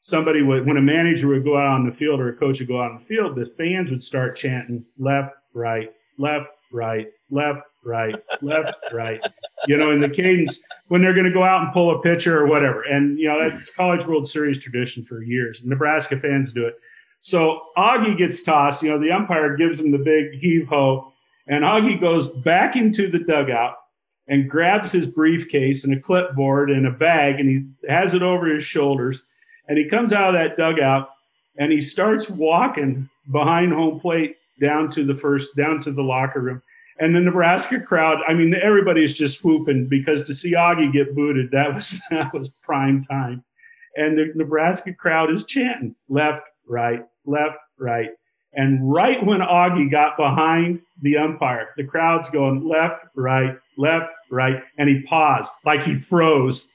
[0.00, 2.68] somebody would, when a manager would go out on the field or a coach would
[2.68, 7.60] go out on the field, the fans would start chanting left, right, left, right, left,
[7.88, 9.20] right, left, right.
[9.66, 12.38] You know, in the cadence when they're going to go out and pull a pitcher
[12.38, 12.82] or whatever.
[12.82, 15.62] And you know, that's college World Series tradition for years.
[15.64, 16.74] Nebraska fans do it.
[17.20, 18.82] So Augie gets tossed.
[18.82, 21.12] You know, the umpire gives him the big heave ho,
[21.48, 23.74] and Augie goes back into the dugout
[24.28, 28.46] and grabs his briefcase and a clipboard and a bag, and he has it over
[28.46, 29.24] his shoulders.
[29.66, 31.10] And he comes out of that dugout
[31.58, 36.40] and he starts walking behind home plate down to the first, down to the locker
[36.40, 36.62] room.
[37.00, 41.50] And the Nebraska crowd, I mean, everybody's just whooping because to see Augie get booted,
[41.52, 43.44] that was that was prime time.
[43.96, 48.10] And the Nebraska crowd is chanting left, right, left, right.
[48.54, 54.62] And right when Augie got behind the umpire, the crowd's going left, right, left, right.
[54.76, 56.70] And he paused like he froze.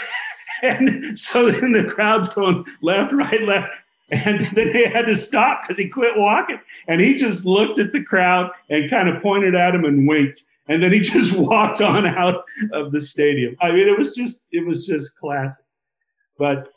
[0.62, 3.68] and so then the crowd's going left, right, left.
[4.10, 6.60] And then they had to stop because he quit walking.
[6.88, 10.42] And he just looked at the crowd and kind of pointed at him and winked.
[10.68, 13.56] And then he just walked on out of the stadium.
[13.60, 15.66] I mean, it was just, it was just classic.
[16.38, 16.68] But,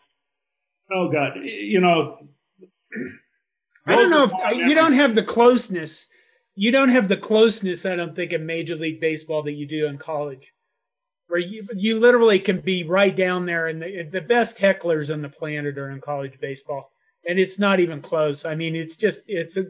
[0.91, 2.19] oh God, you know,
[3.87, 6.07] I don't know if uh, you don't have the closeness.
[6.55, 9.87] You don't have the closeness, I don't think, in Major League Baseball that you do
[9.87, 10.51] in college,
[11.27, 15.21] where you you literally can be right down there, and the, the best hecklers on
[15.21, 16.91] the planet are in college baseball,
[17.27, 18.45] and it's not even close.
[18.45, 19.65] I mean, it's just it's a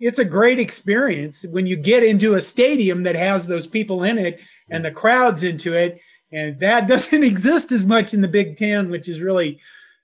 [0.00, 4.18] it's a great experience when you get into a stadium that has those people in
[4.18, 6.00] it and the crowds into it,
[6.32, 9.60] and that doesn't exist as much in the Big Ten, which is really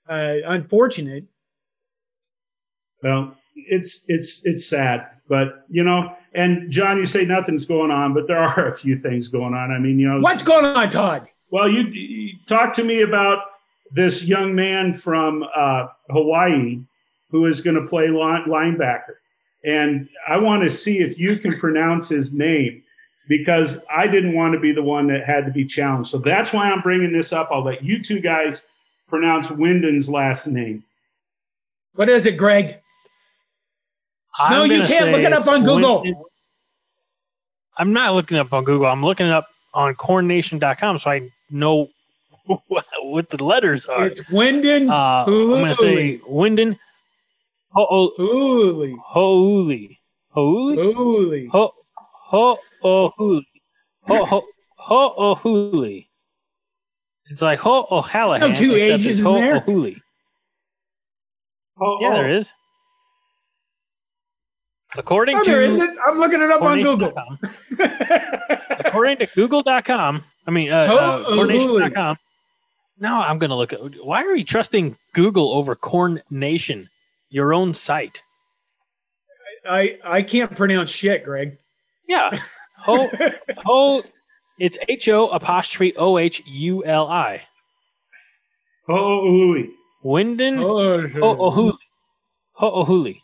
[0.07, 1.25] uh, unfortunate.
[3.01, 6.15] Well, it's it's it's sad, but you know.
[6.35, 9.71] And John, you say nothing's going on, but there are a few things going on.
[9.71, 11.27] I mean, you know, what's going on, Todd?
[11.51, 13.37] Well, you, you talk to me about
[13.93, 16.81] this young man from uh, Hawaii
[17.29, 19.15] who is going to play line, linebacker,
[19.63, 22.83] and I want to see if you can pronounce his name
[23.27, 26.09] because I didn't want to be the one that had to be challenged.
[26.09, 27.49] So that's why I'm bringing this up.
[27.51, 28.65] I'll let you two guys
[29.07, 30.83] pronounce Wynden's last name.
[31.95, 32.79] What is it, Greg?
[34.37, 36.03] I'm no, you can't look it up on Google.
[36.03, 36.21] Wynden.
[37.77, 38.87] I'm not looking up on Google.
[38.87, 41.89] I'm looking it up on cornnation.com so I know
[43.13, 44.07] what the letters are.
[44.07, 44.89] It's Wynden.
[44.89, 46.77] Uh, I'm going to say Wynden.
[47.75, 48.95] Ho'uli.
[49.13, 49.97] Ho'uli.
[50.35, 50.35] Ho'uli?
[50.35, 51.47] Ho'uli.
[51.51, 51.71] Ho
[52.03, 53.41] ho ohuli.
[54.07, 54.43] Ho ho
[54.77, 56.07] ho ohuli.
[57.29, 58.49] It's like Ho O'Hallahan.
[58.49, 59.63] No two ages in Ho there.
[59.65, 59.85] Oh,
[62.01, 62.51] Yeah, oh, there is.
[64.95, 65.97] According Oh, to there isn't.
[66.05, 67.13] I'm looking it up on Google.
[68.85, 71.89] According to Google.com, I mean, uh, uh, O'Hooley.
[73.01, 73.01] CornNation.com.
[73.01, 73.79] Now I'm going to look at.
[74.03, 76.89] Why are we trusting Google over Corn Nation,
[77.29, 78.21] your own site?
[79.69, 81.57] I I can't pronounce shit, Greg.
[82.07, 82.31] Yeah,
[82.79, 83.09] Ho
[83.65, 84.03] Ho.
[84.59, 87.43] It's H O apostrophe O H U L I.
[88.89, 89.67] oh, oh, ooh,
[90.05, 91.77] Wynden Oh, Ho O'Hooley.
[92.53, 93.21] Ho O'Hooley.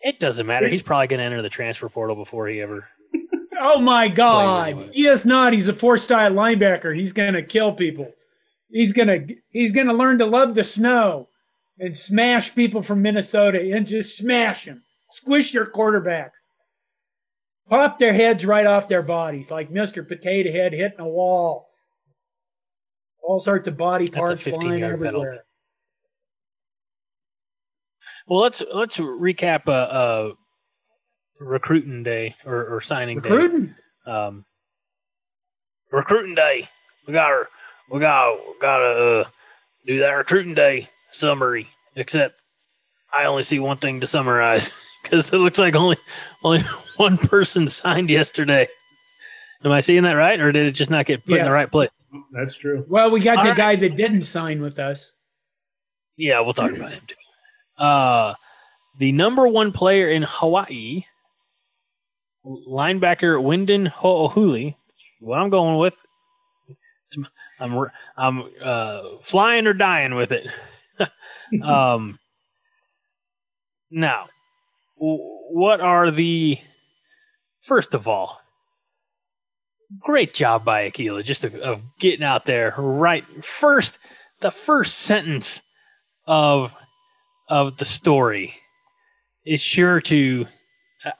[0.00, 0.68] It doesn't matter.
[0.68, 2.88] He's probably going to enter the transfer portal before he ever.
[3.58, 4.90] Oh my God!
[4.92, 5.52] He is not.
[5.52, 6.94] He's a four-star linebacker.
[6.94, 8.12] He's gonna kill people.
[8.70, 11.28] He's gonna he's gonna learn to love the snow
[11.78, 16.30] and smash people from Minnesota and just smash them, squish your quarterbacks,
[17.68, 20.06] pop their heads right off their bodies like Mr.
[20.06, 21.68] Potato Head hitting a wall.
[23.22, 25.44] All sorts of body parts flying everywhere.
[28.26, 30.32] Well, let's let's recap uh, uh
[31.44, 33.74] recruiting day or, or signing Recruiting.
[34.06, 34.10] day.
[34.10, 34.44] Um,
[35.92, 36.68] recruiting day.
[37.06, 37.44] We got to
[37.90, 39.24] we got got to uh,
[39.86, 41.68] do that recruiting day summary.
[41.96, 42.34] Except
[43.16, 44.70] I only see one thing to summarize
[45.02, 45.96] because it looks like only
[46.42, 46.60] only
[46.96, 48.66] one person signed yesterday.
[49.64, 51.70] Am I seeing that right, or did it just not get put in the right
[51.70, 51.90] place?
[52.32, 52.84] that's true.
[52.88, 53.56] Well, we got All the right.
[53.56, 55.12] guy that didn't sign with us.
[56.16, 57.82] Yeah, we'll talk about him too.
[57.82, 58.34] Uh,
[58.98, 61.04] the number one player in Hawaii,
[62.44, 64.76] linebacker Wyndon Ho'ohuli.
[65.20, 65.96] What I'm going with,
[67.60, 70.46] I'm I'm uh, flying or dying with it.
[71.62, 72.18] um,
[73.90, 74.26] now,
[74.96, 76.58] what are the
[77.60, 78.40] first of all?
[80.00, 83.98] Great job by Aquila, just of, of getting out there right first.
[84.40, 85.62] The first sentence
[86.26, 86.74] of
[87.48, 88.56] of the story
[89.46, 90.46] is sure to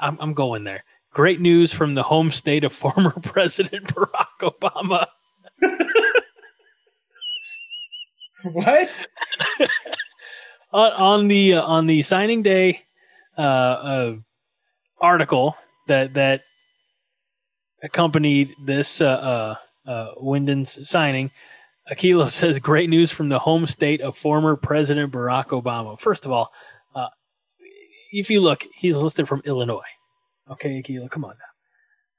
[0.01, 0.83] I'm, I'm going there
[1.15, 5.07] great news from the home state of former president barack obama
[8.45, 8.91] What?
[10.73, 12.83] on, on the uh, on the signing day
[13.39, 14.17] uh, uh,
[15.01, 15.57] article
[15.89, 16.43] that that
[17.83, 21.31] accompanied this uh, uh, uh, Wynden's signing,
[21.91, 25.99] Aquilo says great news from the home state of former President Barack Obama.
[25.99, 26.51] First of all,
[26.95, 27.09] uh,
[28.11, 29.83] if you look, he's listed from Illinois.
[30.51, 31.45] Okay, Aquilo, come on now.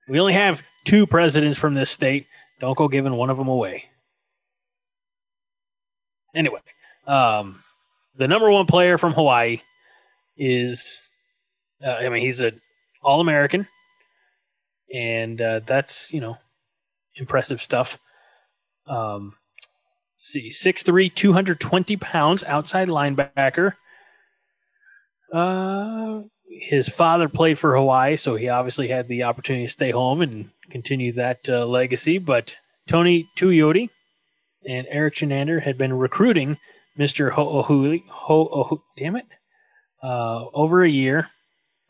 [0.07, 2.27] We only have two presidents from this state.
[2.59, 3.85] Don't go giving one of them away.
[6.33, 6.59] Anyway,
[7.07, 7.63] um,
[8.15, 9.61] the number one player from Hawaii
[10.37, 10.99] is,
[11.85, 12.59] uh, I mean, he's an
[13.01, 13.67] All American,
[14.93, 16.37] and uh, that's you know
[17.15, 17.99] impressive stuff.
[18.87, 19.35] Um,
[20.17, 23.73] see, 6'3", 220 pounds, outside linebacker.
[25.33, 26.21] Uh,
[26.59, 30.49] his father played for Hawaii, so he obviously had the opportunity to stay home and
[30.69, 32.17] continue that uh, legacy.
[32.17, 32.55] But
[32.87, 33.89] Tony Tuioti
[34.67, 36.57] and Eric Chinander had been recruiting
[36.97, 37.31] Mr.
[37.31, 39.25] Ho'ohuli, Ho, damn it,
[40.01, 41.29] uh, over a year.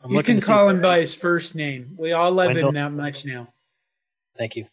[0.02, 1.96] I'm you can call him by his first name.
[1.98, 2.68] We all love Wendell.
[2.68, 3.48] him that much now.
[4.36, 4.66] Thank you.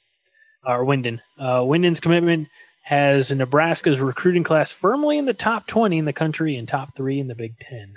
[0.66, 1.20] Or Wynden.
[1.40, 2.50] Uh, Wynden's commitment
[2.84, 7.20] has Nebraska's recruiting class firmly in the top 20 in the country and top three
[7.20, 7.96] in the Big Ten.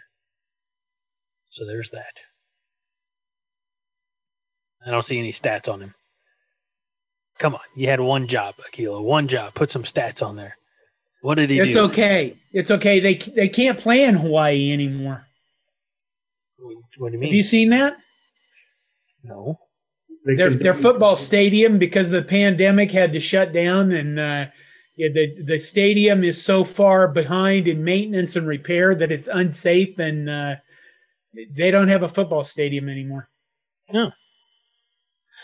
[1.56, 2.12] So there's that.
[4.86, 5.94] I don't see any stats on him.
[7.38, 7.62] Come on.
[7.74, 9.00] You had one job, Aquila.
[9.00, 9.54] One job.
[9.54, 10.58] Put some stats on there.
[11.22, 11.84] What did he It's do?
[11.84, 12.36] okay.
[12.52, 13.00] It's okay.
[13.00, 15.24] They they can't play in Hawaii anymore.
[16.98, 17.30] What do you mean?
[17.30, 17.96] Have you seen that?
[19.24, 19.58] no.
[20.26, 24.46] They Their their football stadium because the pandemic had to shut down and uh,
[24.96, 29.98] yeah, the the stadium is so far behind in maintenance and repair that it's unsafe
[29.98, 30.56] and uh,
[31.54, 33.28] they don't have a football stadium anymore.
[33.92, 34.10] Yeah.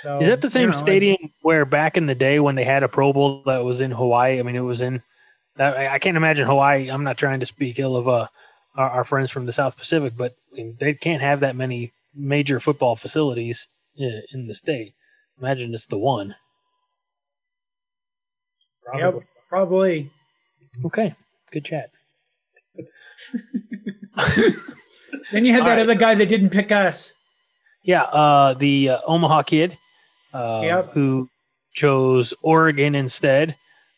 [0.00, 2.64] So, Is that the same you know, stadium where back in the day when they
[2.64, 4.38] had a Pro Bowl that was in Hawaii?
[4.38, 5.02] I mean, it was in.
[5.58, 6.90] I I can't imagine Hawaii.
[6.90, 8.28] I'm not trying to speak ill of uh,
[8.74, 11.92] our, our friends from the South Pacific, but I mean, they can't have that many
[12.14, 14.94] major football facilities in, in the state.
[15.38, 16.36] Imagine it's the one.
[18.96, 20.10] Yep, probably.
[20.84, 21.14] Okay,
[21.50, 21.90] good chat.
[25.32, 25.82] Then you had All that right.
[25.82, 27.12] other guy that didn't pick us.
[27.84, 29.76] Yeah, uh, the uh, Omaha kid
[30.32, 30.92] uh, Yep.
[30.92, 31.28] who
[31.74, 33.56] chose Oregon instead,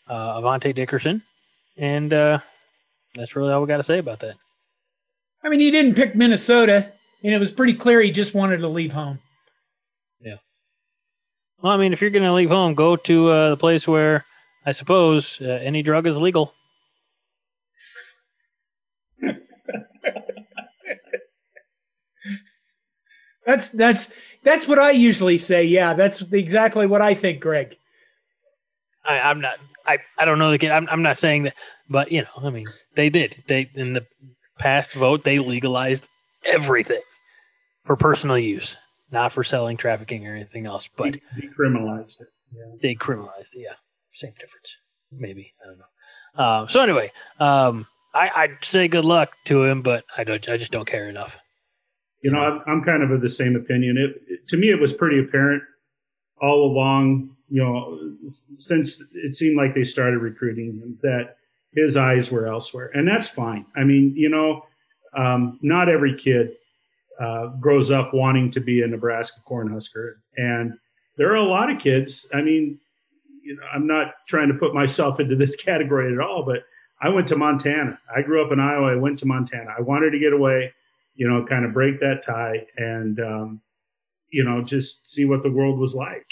[0.09, 1.23] uh, Avante Dickerson,
[1.77, 2.39] and uh,
[3.15, 4.37] that's really all we got to say about that.
[5.45, 6.91] I mean, he didn't pick Minnesota,
[7.23, 9.19] and it was pretty clear he just wanted to leave home.
[10.21, 10.37] Yeah.
[11.62, 14.25] Well, I mean, if you're going to leave home, go to uh, the place where
[14.65, 16.55] I suppose uh, any drug is legal.
[23.55, 25.65] That's that's that's what I usually say.
[25.65, 27.77] Yeah, that's exactly what I think, Greg.
[29.05, 29.55] I, I'm not.
[29.87, 30.71] I, I don't know the kid.
[30.71, 31.55] I'm, I'm not saying that,
[31.89, 33.45] but you know, I mean, they did.
[33.47, 34.07] They in the
[34.59, 36.07] past vote they legalized
[36.45, 37.03] everything
[37.85, 38.77] for personal use,
[39.13, 40.89] not for selling, trafficking, or anything else.
[40.97, 42.29] But decriminalized it.
[42.53, 42.77] Yeah.
[42.83, 43.61] they criminalized it.
[43.61, 43.75] Yeah,
[44.15, 44.75] same difference.
[45.13, 46.45] Maybe I don't know.
[46.45, 50.49] Um, so anyway, um, I, I'd say good luck to him, but I don't.
[50.49, 51.39] I just don't care enough.
[52.25, 53.99] You know, I'm, I'm kind of of the same opinion.
[53.99, 55.62] It, it, to me, it was pretty apparent
[56.41, 57.37] all along.
[57.51, 61.37] You know, since it seemed like they started recruiting him, that
[61.75, 63.66] his eyes were elsewhere, and that's fine.
[63.77, 64.64] I mean, you know,
[65.14, 66.53] um, not every kid
[67.20, 70.72] uh, grows up wanting to be a Nebraska Cornhusker, and
[71.18, 72.27] there are a lot of kids.
[72.33, 72.81] I mean,
[73.43, 76.64] you know, I'm not trying to put myself into this category at all, but
[77.03, 77.99] I went to Montana.
[78.16, 78.93] I grew up in Iowa.
[78.93, 79.75] I went to Montana.
[79.77, 80.72] I wanted to get away
[81.15, 83.61] you know, kind of break that tie and, um,
[84.31, 86.27] you know, just see what the world was like.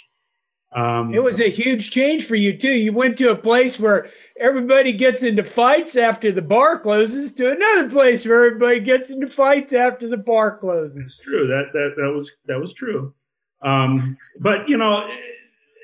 [0.75, 2.73] Um, it was a huge change for you too.
[2.73, 4.09] You went to a place where
[4.41, 9.29] everybody gets into fights after the bar closes to another place where everybody gets into
[9.29, 10.97] fights after the bar closes.
[10.97, 11.47] It's true.
[11.47, 13.13] That that that was that was true.
[13.61, 15.07] Um, but you know,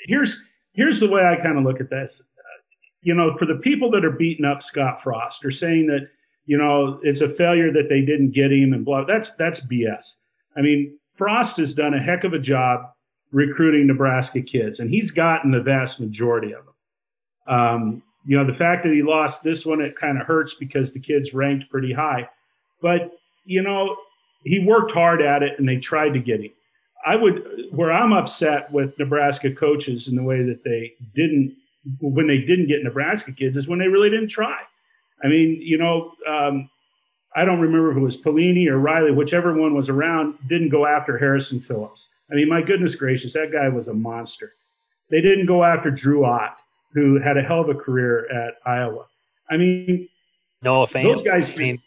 [0.07, 0.43] here's
[0.73, 2.23] here's the way I kind of look at this.
[3.03, 6.09] You know, for the people that are beating up Scott Frost or saying that
[6.49, 9.05] you know, it's a failure that they didn't get him and blah.
[9.05, 10.15] That's that's BS.
[10.57, 12.81] I mean, Frost has done a heck of a job
[13.31, 16.75] recruiting Nebraska kids, and he's gotten the vast majority of them.
[17.55, 20.95] Um, you know, the fact that he lost this one, it kind of hurts because
[20.95, 22.29] the kids ranked pretty high.
[22.81, 23.11] But,
[23.45, 23.97] you know,
[24.43, 26.51] he worked hard at it and they tried to get him.
[27.07, 27.43] I would,
[27.73, 31.57] where I'm upset with Nebraska coaches in the way that they didn't,
[32.01, 34.59] when they didn't get Nebraska kids, is when they really didn't try.
[35.23, 36.71] I mean, you know, um,
[37.35, 40.87] I don't remember if it was Pelini or Riley, whichever one was around, didn't go
[40.87, 42.09] after Harrison Phillips.
[42.31, 44.51] I mean, my goodness gracious, that guy was a monster.
[45.11, 46.57] They didn't go after Drew Ott,
[46.93, 49.07] who had a hell of a career at Iowa.
[49.51, 50.09] I mean,
[50.63, 51.05] no offense.
[51.05, 51.81] Those guys just,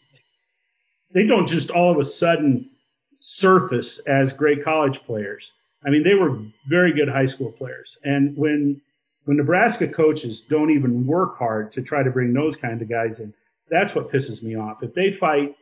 [1.12, 2.68] they don't just all of a sudden
[3.18, 5.52] surface as great college players.
[5.84, 7.98] I mean, they were very good high school players.
[8.04, 8.80] And when
[9.24, 13.20] when Nebraska coaches don't even work hard to try to bring those kind of guys
[13.20, 13.34] in,
[13.70, 14.82] that's what pisses me off.
[14.82, 15.54] If they fight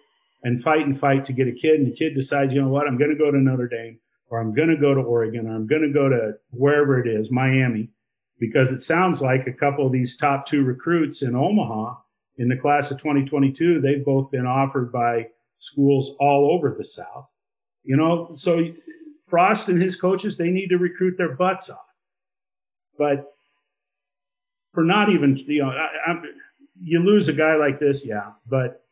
[0.42, 2.86] and fight and fight to get a kid, and the kid decides, you know what,
[2.86, 5.54] I'm going to go to Notre Dame, or I'm going to go to Oregon, or
[5.54, 7.90] I'm going to go to wherever it is, Miami,
[8.38, 11.96] because it sounds like a couple of these top two recruits in Omaha
[12.40, 15.26] in the class of 2022, they've both been offered by
[15.58, 17.28] schools all over the South.
[17.84, 18.72] You know, so
[19.28, 21.78] Frost and his coaches, they need to recruit their butts off.
[22.96, 23.26] But
[24.72, 26.22] for not even you know I, I,
[26.82, 28.84] you lose a guy like this, yeah, but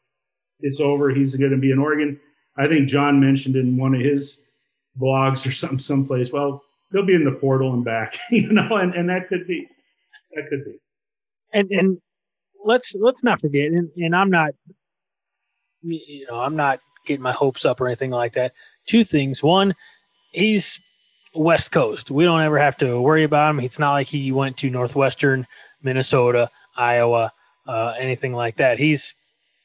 [0.60, 1.10] it's over.
[1.10, 2.20] He's going to be in Oregon.
[2.56, 4.42] I think John mentioned in one of his
[5.00, 6.32] blogs or some someplace.
[6.32, 6.62] Well,
[6.92, 9.68] he'll be in the portal and back, you know, and, and that could be
[10.34, 10.78] that could be.
[11.52, 11.98] And and
[12.64, 14.50] let's let's not forget, and, and I'm not,
[15.82, 18.52] you know, I'm not getting my hopes up or anything like that.
[18.86, 19.42] Two things.
[19.42, 19.74] One,
[20.32, 20.80] he's
[21.34, 22.10] West Coast.
[22.10, 23.60] We don't ever have to worry about him.
[23.60, 25.46] It's not like he went to Northwestern
[25.82, 27.32] Minnesota, Iowa,
[27.66, 28.78] uh, anything like that.
[28.78, 29.14] He's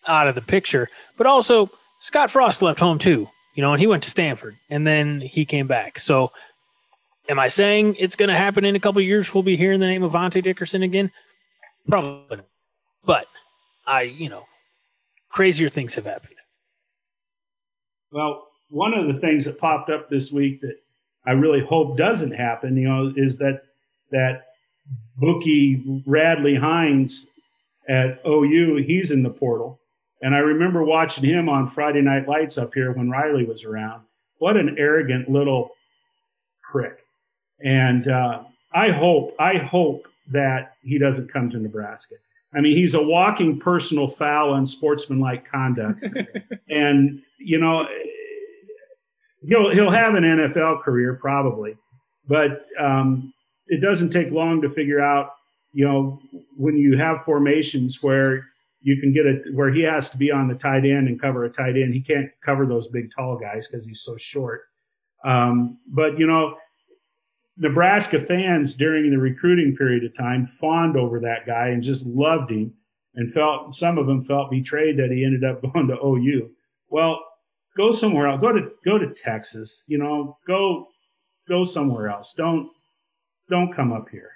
[0.07, 0.89] out of the picture.
[1.17, 4.85] But also, Scott Frost left home too, you know, and he went to Stanford and
[4.85, 5.99] then he came back.
[5.99, 6.31] So,
[7.29, 9.33] am I saying it's going to happen in a couple years?
[9.33, 11.11] We'll be hearing the name of Vontae Dickerson again?
[11.87, 12.39] Probably.
[13.05, 13.27] But
[13.85, 14.45] I, you know,
[15.29, 16.35] crazier things have happened.
[18.11, 20.75] Well, one of the things that popped up this week that
[21.25, 23.61] I really hope doesn't happen, you know, is that
[24.11, 24.43] that
[25.17, 27.27] bookie Radley Hiles
[27.87, 29.79] at OU, he's in the portal.
[30.21, 34.03] And I remember watching him on Friday Night Lights up here when Riley was around.
[34.37, 35.71] What an arrogant little
[36.71, 37.05] prick.
[37.63, 42.15] And uh, I hope, I hope that he doesn't come to Nebraska.
[42.55, 46.05] I mean, he's a walking personal foul and sportsmanlike conduct.
[46.69, 47.85] and, you know,
[49.45, 51.77] he'll, he'll have an NFL career probably.
[52.27, 53.32] But um,
[53.67, 55.31] it doesn't take long to figure out,
[55.71, 56.19] you know,
[56.57, 58.45] when you have formations where
[58.83, 61.45] you can get it where he has to be on the tight end and cover
[61.45, 61.93] a tight end.
[61.93, 64.63] He can't cover those big tall guys because he's so short.
[65.23, 66.55] Um, but you know,
[67.57, 72.51] Nebraska fans during the recruiting period of time fawned over that guy and just loved
[72.51, 72.73] him
[73.15, 76.49] and felt some of them felt betrayed that he ended up going to OU.
[76.89, 77.19] Well,
[77.77, 78.41] go somewhere else.
[78.41, 79.85] Go to go to Texas.
[79.87, 80.87] You know, go
[81.47, 82.33] go somewhere else.
[82.33, 82.69] Don't
[83.49, 84.29] don't come up here.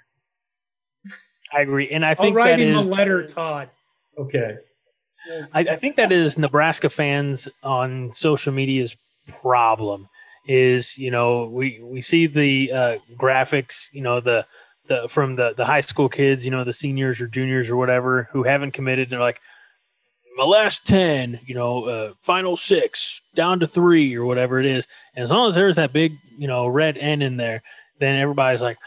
[1.52, 3.70] I agree, and I I'll think write that him is a letter, Todd.
[4.18, 4.56] Okay.
[5.52, 8.96] I, I think that is Nebraska fans on social media's
[9.40, 10.08] problem.
[10.46, 14.46] Is you know we we see the uh, graphics, you know the
[14.86, 18.28] the from the the high school kids, you know the seniors or juniors or whatever
[18.32, 19.10] who haven't committed.
[19.10, 19.40] They're like,
[20.38, 24.86] my last ten, you know, uh, final six, down to three or whatever it is.
[25.14, 27.62] And as long as there's that big, you know, red N in there,
[27.98, 28.78] then everybody's like,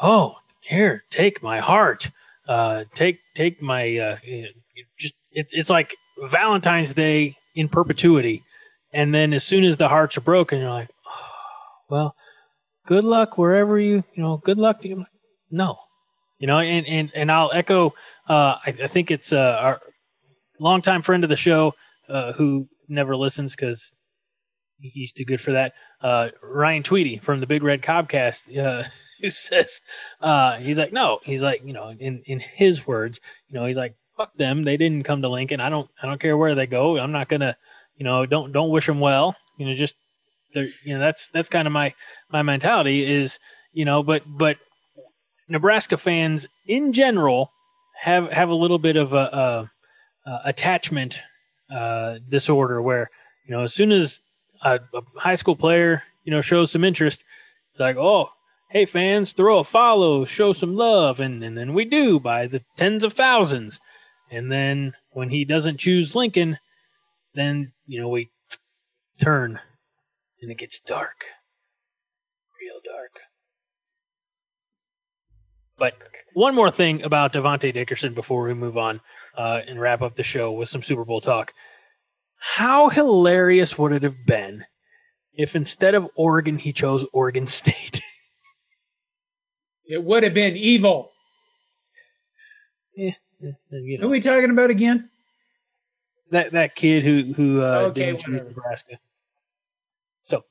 [0.00, 2.10] oh, here, take my heart,
[2.48, 4.16] uh, take take my, uh,
[4.98, 8.42] just it's it's like Valentine's Day in perpetuity.
[8.92, 11.30] And then as soon as the hearts are broken, you're like, oh,
[11.88, 12.14] well,
[12.86, 15.06] good luck wherever you, you know, good luck you.
[15.50, 15.78] No,
[16.38, 17.94] you know, and and and I'll echo.
[18.28, 19.80] Uh, I, I think it's uh, our
[20.58, 21.74] longtime friend of the show
[22.08, 23.94] uh, who never listens because
[24.80, 25.72] he's too good for that.
[26.02, 28.88] Uh, Ryan Tweedy from the Big Red Cobcast uh,
[29.28, 29.80] says
[30.20, 33.76] uh, he's like, no, he's like, you know, in in his words, you know, he's
[33.76, 35.60] like, fuck them, they didn't come to Lincoln.
[35.60, 36.98] I don't, I don't care where they go.
[36.98, 37.56] I'm not gonna,
[37.96, 39.36] you know, don't don't wish them well.
[39.58, 39.94] You know, just
[40.54, 41.94] you know, that's that's kind of my
[42.30, 43.38] my mentality is,
[43.72, 44.56] you know, but but
[45.48, 47.50] Nebraska fans in general
[48.02, 49.16] have have a little bit of a,
[50.26, 51.20] a, a attachment
[51.70, 53.10] uh, disorder where
[53.46, 54.20] you know as soon as
[54.62, 57.24] a, a, high school player you know shows some interest,
[57.72, 58.30] it's like oh
[58.70, 62.62] hey fans throw a follow, show some love, and and then we do by the
[62.76, 63.80] tens of thousands,
[64.30, 66.58] and then when he doesn't choose Lincoln,
[67.34, 68.30] then you know we
[69.20, 69.60] turn
[70.40, 71.24] and it gets dark,
[72.60, 73.20] real dark.
[75.78, 75.94] But
[76.34, 79.00] one more thing about Devontae Dickerson before we move on
[79.36, 81.52] uh, and wrap up the show with some Super Bowl talk.
[82.40, 84.64] How hilarious would it have been
[85.34, 88.00] if instead of Oregon, he chose Oregon State?
[89.86, 91.10] It would have been evil.
[92.96, 93.12] yeah,
[93.70, 95.08] you Who are we talking about again?
[96.30, 98.40] that that kid who who uh, Okay, choose.
[98.46, 98.98] Nebraska.
[100.22, 100.44] So,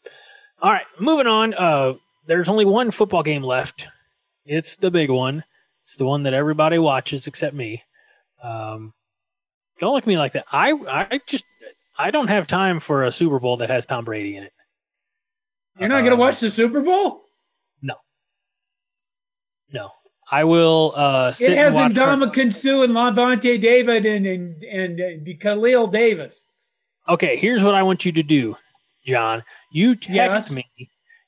[0.61, 1.53] all right, moving on.
[1.53, 1.93] Uh,
[2.27, 3.87] there's only one football game left.
[4.45, 5.45] It's the big one.
[5.83, 7.83] It's the one that everybody watches except me.
[8.43, 8.93] Um,
[9.79, 10.45] don't look at me like that.
[10.51, 11.45] I I just
[11.99, 14.53] I don't have time for a Super Bowl that has Tom Brady in it.
[15.77, 17.23] You're not going to Uh, watch the Super Bowl?
[17.81, 17.95] No,
[19.71, 19.91] No.
[20.31, 21.95] I will uh, sit It has and.
[21.95, 26.45] Ndamukong Suh and Lavonte David and and and uh, Khalil Davis.
[27.07, 28.55] Okay, here's what I want you to do,
[29.05, 29.43] John.
[29.71, 30.51] You text Yes.
[30.51, 30.65] me.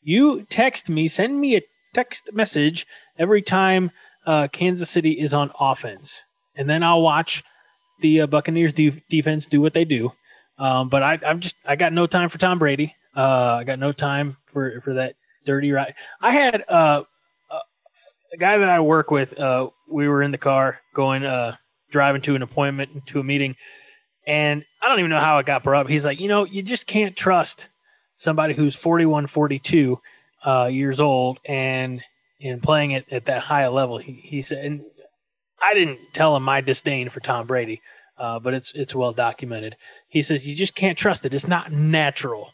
[0.04, 1.08] You text me.
[1.08, 1.62] Send me a
[1.96, 2.86] text message
[3.18, 3.90] every time
[4.28, 6.22] uh, Kansas City is on offense,
[6.56, 7.44] and then I'll watch
[8.02, 10.12] the uh, Buccaneers de- defense do what they do.
[10.62, 12.96] Um, but I, I'm just I got no time for Tom Brady.
[13.18, 15.96] Uh, I got no time for for that dirty ride.
[16.22, 17.02] I had uh,
[18.32, 19.38] a, guy that I work with.
[19.40, 21.56] Uh, we were in the car going uh,
[21.90, 23.56] driving to an appointment to a meeting,
[24.28, 25.90] and I don't even know how it got brought up.
[25.90, 27.66] He's like, you know, you just can't trust
[28.16, 30.00] somebody who's 41, 42
[30.46, 32.04] uh, years old and
[32.40, 33.98] and playing it at that high a level.
[33.98, 34.86] He, he said, and
[35.60, 37.82] I didn't tell him my disdain for Tom Brady,
[38.20, 39.76] uh, but it's it's well documented.
[40.12, 41.34] He says you just can't trust it.
[41.34, 42.52] It's not natural.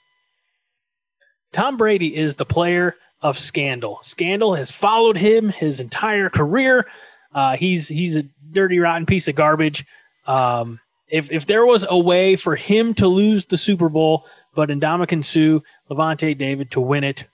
[1.51, 3.97] Tom Brady is the player of scandal.
[4.03, 6.85] Scandal has followed him his entire career.
[7.33, 9.85] Uh, he's he's a dirty, rotten piece of garbage.
[10.27, 10.79] Um,
[11.09, 15.25] if if there was a way for him to lose the Super Bowl, but Ndamukong
[15.25, 17.25] Suh, Lavonte David to win it,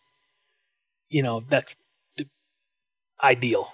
[1.09, 1.75] you know that's
[3.21, 3.67] ideal.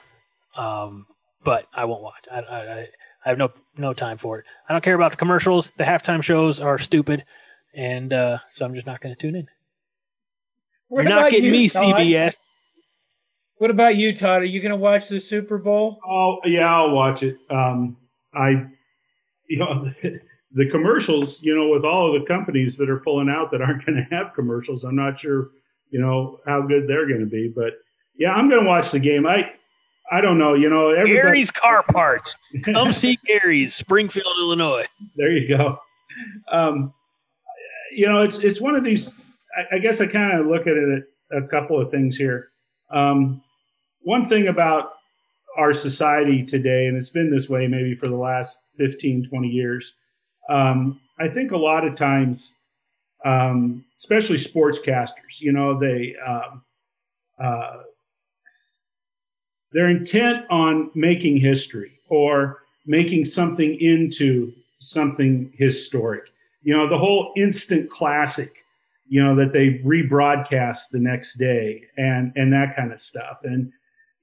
[0.56, 1.06] Um,
[1.44, 2.26] but I won't watch.
[2.32, 2.88] I, I
[3.26, 4.46] I have no no time for it.
[4.68, 5.70] I don't care about the commercials.
[5.72, 7.26] The halftime shows are stupid,
[7.74, 9.48] and uh, so I'm just not going to tune in.
[10.90, 11.96] What You're not getting you, me, Todd?
[11.96, 12.36] CBS.
[13.58, 14.42] What about you, Todd?
[14.42, 16.00] Are you going to watch the Super Bowl?
[16.08, 17.38] Oh yeah, I'll watch it.
[17.50, 17.98] Um,
[18.34, 18.68] I,
[19.48, 20.20] you know, the,
[20.54, 21.44] the commercials.
[21.44, 24.16] You know, with all of the companies that are pulling out that aren't going to
[24.16, 25.50] have commercials, I'm not sure.
[25.92, 27.74] You know how good they're going to be, but
[28.16, 29.26] yeah, I'm going to watch the game.
[29.26, 29.52] I,
[30.12, 30.54] I don't know.
[30.54, 30.94] You know.
[31.06, 32.36] Gary's Car Parts.
[32.64, 34.86] Come see Gary's, Springfield, Illinois.
[35.16, 35.80] there you go.
[36.52, 36.94] Um,
[37.92, 39.20] you know, it's it's one of these.
[39.56, 42.48] I, I guess I kind of look at it a couple of things here.
[42.92, 43.42] Um,
[44.02, 44.94] one thing about
[45.58, 49.94] our society today, and it's been this way maybe for the last 15, 20 years,
[50.50, 52.56] um, I think a lot of times,
[53.26, 56.64] um, especially sportscasters, you know, they um,
[57.42, 57.78] uh,
[59.72, 66.24] they're intent on making history or making something into something historic.
[66.64, 68.66] You know, the whole instant classic,
[69.08, 73.40] you know, that they rebroadcast the next day and and that kind of stuff.
[73.44, 73.72] And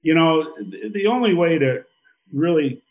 [0.01, 0.53] you know,
[0.91, 1.83] the, only way to
[2.31, 2.81] really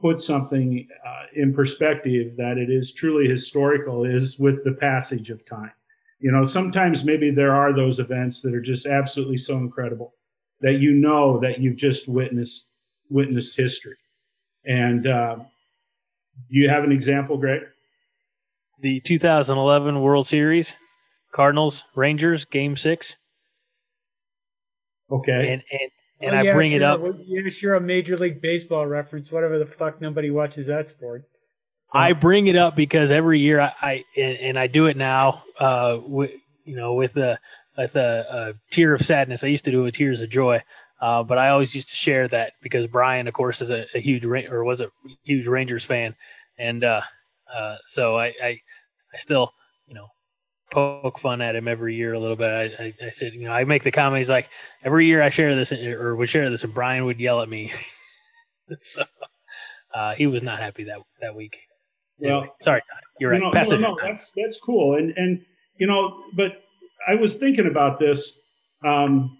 [0.00, 5.44] put something uh, in perspective that it is truly historical is with the passage of
[5.44, 5.72] time.
[6.20, 10.14] You know, sometimes maybe there are those events that are just absolutely so incredible
[10.60, 12.68] that you know that you've just witnessed
[13.10, 13.96] witnessed history.
[14.64, 17.62] And uh, do you have an example, Greg?
[18.80, 20.74] The 2011 World Series,
[21.32, 23.16] Cardinals Rangers Game Six.
[25.10, 25.52] Okay.
[25.52, 25.90] And and
[26.20, 27.00] and Oh, I yeah, bring it up.
[27.00, 27.74] Well, Yeah, sure.
[27.74, 30.00] A Major League Baseball reference, whatever the fuck.
[30.00, 31.24] Nobody watches that sport.
[31.92, 35.42] I bring it up because every year I, I and, and I do it now.
[35.58, 36.32] Uh, with,
[36.64, 37.38] you know, with a
[37.78, 39.44] with a, a tear of sadness.
[39.44, 40.62] I used to do it with tears of joy.
[41.00, 44.00] Uh, but I always used to share that because Brian, of course, is a, a
[44.00, 44.90] huge or was a
[45.22, 46.16] huge Rangers fan,
[46.58, 47.02] and uh,
[47.56, 48.60] uh, so I, I
[49.14, 49.52] I still
[49.86, 50.08] you know
[50.72, 52.50] poke fun at him every year a little bit.
[52.50, 54.18] I, I, I said you know I make the comment.
[54.18, 54.50] He's like
[54.82, 57.72] every year I share this or would share this, and Brian would yell at me.
[58.82, 59.04] so
[59.94, 61.58] uh, he was not happy that that week.
[62.18, 62.82] Well, Anyway, sorry,
[63.20, 63.52] you're right.
[63.52, 65.44] Pass no, no, that's that's cool, and and
[65.76, 66.54] you know, but
[67.06, 68.38] I was thinking about this
[68.84, 69.38] um,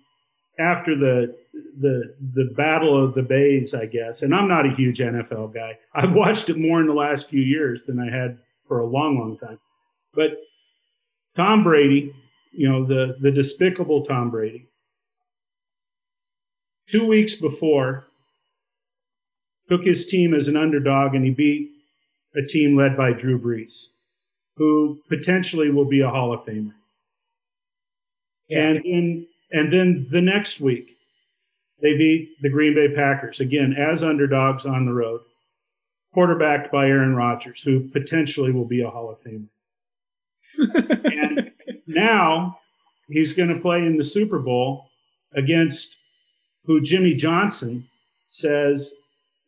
[0.58, 1.36] after the
[1.80, 5.78] the the battle of the bays, I guess, and I'm not a huge NFL guy.
[5.94, 9.18] I've watched it more in the last few years than I had for a long,
[9.18, 9.58] long time.
[10.14, 10.30] But
[11.36, 12.12] Tom Brady,
[12.52, 14.68] you know, the the despicable Tom Brady,
[16.88, 18.06] two weeks before
[19.68, 21.70] took his team as an underdog and he beat
[22.34, 23.86] a team led by Drew Brees,
[24.56, 26.72] who potentially will be a Hall of Famer.
[28.50, 30.96] And in and then the next week,
[31.80, 35.20] they beat the Green Bay Packers again as underdogs on the road,
[36.12, 39.48] quarterbacked by Aaron Rodgers, who potentially will be a Hall of Famer.
[41.12, 41.50] and
[41.86, 42.58] now
[43.08, 44.88] he's going to play in the Super Bowl
[45.34, 45.96] against
[46.64, 47.88] who Jimmy Johnson
[48.28, 48.94] says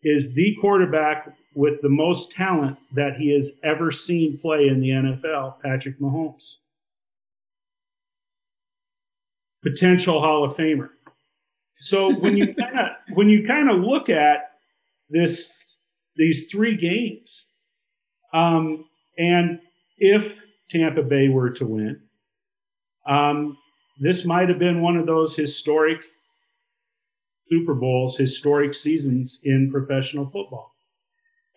[0.02, 4.90] is the quarterback with the most talent that he has ever seen play in the
[4.90, 6.54] NFL, Patrick Mahomes.
[9.62, 10.90] Potential Hall of Famer.
[11.80, 14.52] So when you kind of when you kind of look at
[15.08, 15.54] this
[16.16, 17.48] these three games,
[18.32, 18.84] um,
[19.18, 19.60] and
[19.98, 20.38] if
[20.70, 22.00] Tampa Bay were to win,
[23.06, 23.56] um,
[23.98, 26.00] this might have been one of those historic
[27.50, 30.72] Super Bowls, historic seasons in professional football.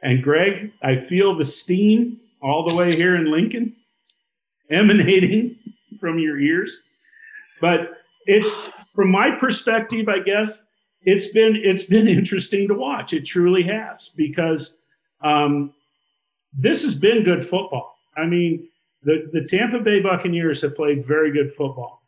[0.01, 3.76] And Greg, I feel the steam all the way here in Lincoln
[4.70, 5.58] emanating
[5.99, 6.84] from your ears.
[7.64, 7.93] But
[8.26, 8.57] it's
[8.93, 10.66] from my perspective, I guess,
[11.03, 13.14] it's been it's been interesting to watch.
[13.14, 14.78] It truly has because
[15.22, 15.74] um,
[16.51, 17.95] this has been good football.
[18.18, 18.68] I mean,
[19.03, 22.01] the, the Tampa Bay Buccaneers have played very good football.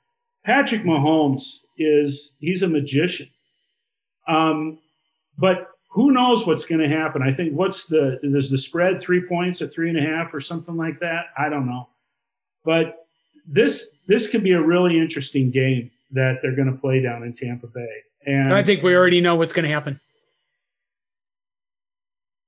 [0.44, 3.30] Patrick Mahomes is he's a magician.
[4.28, 4.80] Um,
[5.38, 7.22] but who knows what's going to happen?
[7.22, 10.42] I think what's the there's the spread three points at three and a half or
[10.42, 11.28] something like that.
[11.38, 11.88] I don't know,
[12.66, 13.05] but
[13.48, 17.34] this this could be a really interesting game that they're going to play down in
[17.34, 17.88] Tampa Bay.
[18.26, 20.00] And I think we already know what's going to happen.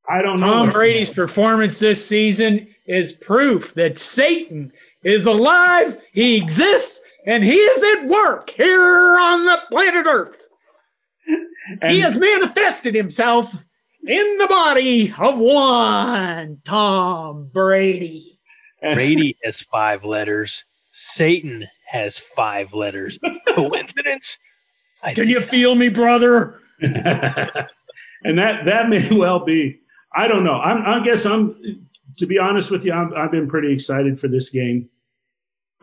[0.10, 0.48] I don't know.
[0.48, 4.72] Tom what's- Brady's performance this season is proof that Satan
[5.04, 10.36] is alive, he exists, and he is at work here on the planet Earth.
[11.28, 13.54] and- he has manifested himself
[14.08, 18.39] in the body of one Tom Brady.
[18.82, 20.64] Brady has five letters.
[21.00, 23.20] Satan has five letters.
[23.56, 24.39] Coincidence?
[25.04, 26.60] I Can think you feel me, brother?
[26.82, 29.80] and that that may well be.
[30.16, 30.56] I don't know.
[30.56, 31.86] I'm, I guess I'm.
[32.18, 34.89] To be honest with you, I'm, I've been pretty excited for this game.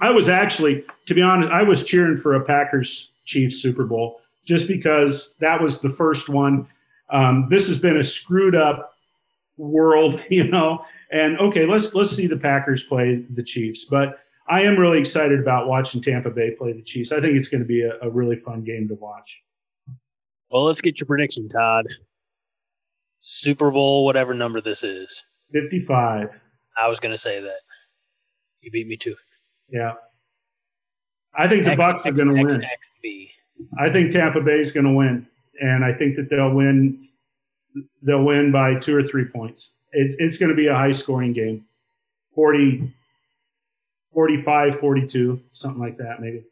[0.00, 4.20] I was actually, to be honest, I was cheering for a Packers Chiefs Super Bowl
[4.44, 6.66] just because that was the first one.
[7.10, 8.94] Um, this has been a screwed up
[9.56, 10.84] world, you know.
[11.12, 15.40] And okay, let's let's see the Packers play the Chiefs, but I am really excited
[15.40, 17.12] about watching Tampa Bay play the Chiefs.
[17.12, 19.40] I think it's going to be a, a really fun game to watch.
[20.50, 21.86] Well, let's get your prediction, Todd.
[23.20, 25.22] Super Bowl, whatever number this is.
[25.52, 26.28] 55.
[26.76, 27.60] I was going to say that.
[28.60, 29.16] You beat me too.
[29.70, 29.94] Yeah.
[31.36, 33.28] I think the X, Bucks are going to X, win.
[33.78, 35.26] I think Tampa Bay is going to win,
[35.60, 37.08] and I think that they'll win.
[38.02, 39.74] They'll win by two or three points.
[39.92, 41.64] It's it's going to be a high scoring game,
[42.34, 42.92] 40,
[44.14, 46.44] 45, 42, something like that, maybe.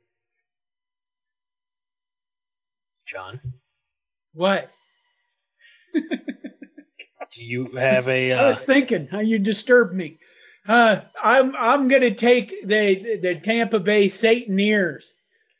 [3.06, 3.40] John,
[4.34, 4.70] What?
[5.94, 8.32] do you have a?
[8.34, 10.18] I Uh, was thinking how you disturbed me.
[10.66, 15.04] Uh, I'm I'm gonna take the the Tampa Bay Sataneers.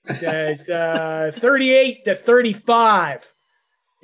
[0.07, 3.20] That's uh, 38 to 35.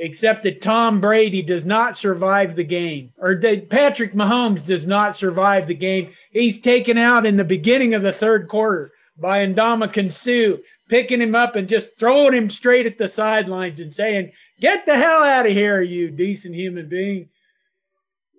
[0.01, 5.17] except that Tom Brady does not survive the game, or that Patrick Mahomes does not
[5.17, 6.13] survive the game.
[6.31, 10.59] He's taken out in the beginning of the third quarter by Ndamukong Suh,
[10.89, 14.97] picking him up and just throwing him straight at the sidelines and saying, Get the
[14.97, 17.29] hell out of here, you decent human being.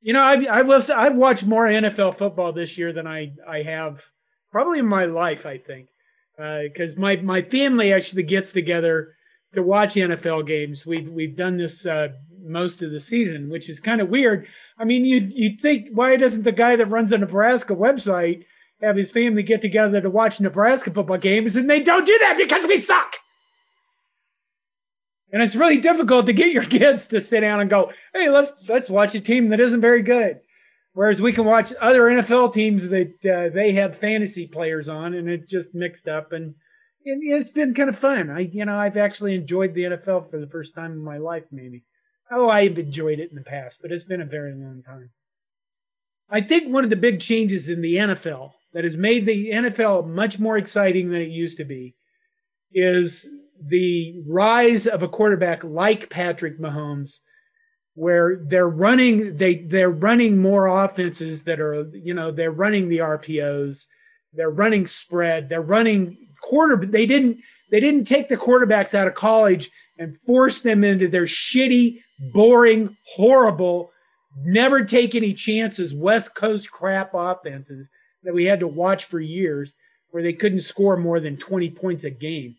[0.00, 0.60] you know, I've, I
[0.96, 4.04] I've watched more NFL football this year than I, I have
[4.52, 5.88] probably in my life, I think.
[6.36, 9.16] Because uh, my, my family actually gets together
[9.54, 10.86] to watch NFL games.
[10.86, 12.10] We've, we've done this uh,
[12.42, 14.46] most of the season, which is kind of weird.
[14.78, 18.44] I mean, you'd, you'd think, why doesn't the guy that runs the Nebraska website
[18.80, 21.56] have his family get together to watch Nebraska football games?
[21.56, 23.16] And they don't do that because we suck.
[25.32, 28.54] And it's really difficult to get your kids to sit down and go, "Hey, let's
[28.68, 30.40] let's watch a team that isn't very good."
[30.94, 35.28] Whereas we can watch other NFL teams that uh, they have fantasy players on, and
[35.28, 36.54] it just mixed up, and,
[37.04, 38.30] and it's been kind of fun.
[38.30, 41.44] I, you know, I've actually enjoyed the NFL for the first time in my life,
[41.52, 41.84] maybe.
[42.30, 45.10] Oh, I've enjoyed it in the past, but it's been a very long time.
[46.30, 50.06] I think one of the big changes in the NFL that has made the NFL
[50.06, 51.94] much more exciting than it used to be
[52.72, 53.26] is
[53.60, 57.16] the rise of a quarterback like Patrick Mahomes,
[57.94, 62.98] where they're running they they're running more offenses that are you know they're running the
[62.98, 63.86] RPOs,
[64.32, 66.76] they're running spread, they're running quarter.
[66.76, 67.38] They didn't
[67.70, 72.00] they didn't take the quarterbacks out of college and force them into their shitty,
[72.32, 73.90] boring, horrible,
[74.44, 77.88] never take any chances West Coast crap offenses
[78.22, 79.74] that we had to watch for years,
[80.10, 82.56] where they couldn't score more than twenty points a game.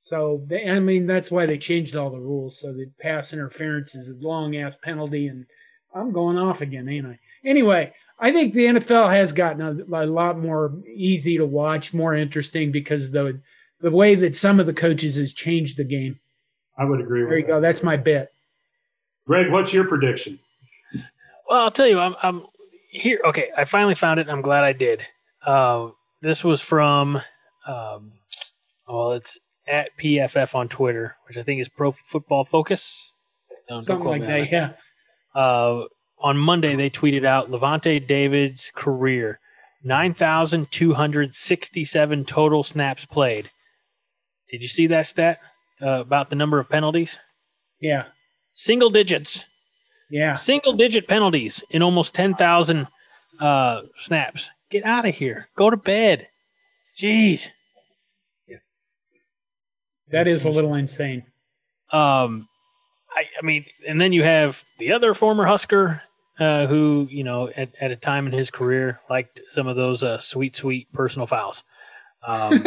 [0.00, 2.58] So they, I mean that's why they changed all the rules.
[2.58, 5.46] So the pass interference is a long ass penalty, and
[5.94, 7.18] I'm going off again, ain't I?
[7.44, 12.14] Anyway, I think the NFL has gotten a, a lot more easy to watch, more
[12.14, 13.40] interesting because the
[13.80, 16.20] the way that some of the coaches has changed the game.
[16.82, 17.22] I would agree.
[17.22, 17.52] There you that.
[17.52, 17.60] go.
[17.60, 18.32] That's my bet.
[19.24, 20.40] Greg, what's your prediction?
[21.48, 22.42] Well, I'll tell you, I'm, I'm
[22.90, 23.20] here.
[23.24, 24.28] Okay, I finally found it.
[24.28, 25.02] I'm glad I did.
[25.46, 25.90] Uh,
[26.22, 27.22] this was from,
[27.68, 28.14] um,
[28.88, 33.12] well, it's at PFF on Twitter, which I think is Pro Football Focus.
[33.68, 34.72] Don't, Something don't like that, yeah.
[35.40, 35.84] Uh,
[36.18, 39.38] on Monday, they tweeted out Lavonte David's career
[39.84, 43.52] 9,267 total snaps played.
[44.50, 45.38] Did you see that stat
[45.82, 47.18] uh, about the number of penalties?
[47.80, 48.04] Yeah.
[48.52, 49.44] Single digits.
[50.10, 50.34] Yeah.
[50.34, 52.86] Single digit penalties in almost 10,000
[53.40, 54.50] uh, snaps.
[54.70, 55.48] Get out of here.
[55.56, 56.28] Go to bed.
[56.98, 57.48] Jeez.
[60.10, 61.24] That is a little insane.
[61.90, 62.48] Um,
[63.10, 66.02] I, I mean, and then you have the other former Husker
[66.38, 70.04] uh, who, you know, at, at a time in his career liked some of those
[70.04, 71.64] uh, sweet, sweet personal fouls.
[72.26, 72.62] Um,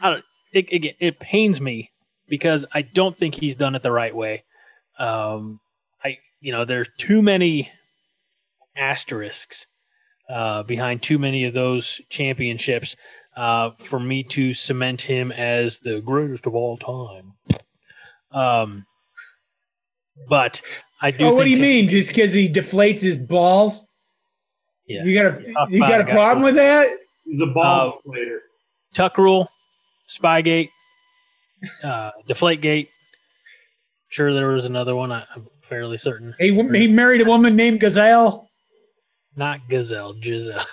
[0.00, 0.24] I don't,
[0.56, 1.90] it, it, it pains me
[2.28, 4.44] because I don't think he's done it the right way.
[4.98, 5.60] Um,
[6.02, 7.70] I, you know, there's too many
[8.76, 9.66] asterisks
[10.28, 12.96] uh, behind too many of those championships
[13.36, 17.34] uh, for me to cement him as the greatest of all time.
[18.32, 18.86] Um,
[20.28, 20.62] but
[21.00, 21.26] I do.
[21.26, 21.88] Oh, what do you mean?
[21.88, 23.84] Just because he deflates his balls?
[24.86, 26.90] Yeah, you got a you got a problem with that?
[27.24, 28.38] He's a ball uh, deflator.
[28.94, 29.50] Tuck rule,
[30.08, 30.70] Spygate,
[31.82, 32.88] uh, Deflategate.
[34.08, 35.10] Sure, there was another one.
[35.10, 36.34] I, am fairly certain.
[36.38, 38.48] He he married a woman named Gazelle.
[39.34, 40.64] Not Gazelle, Giselle.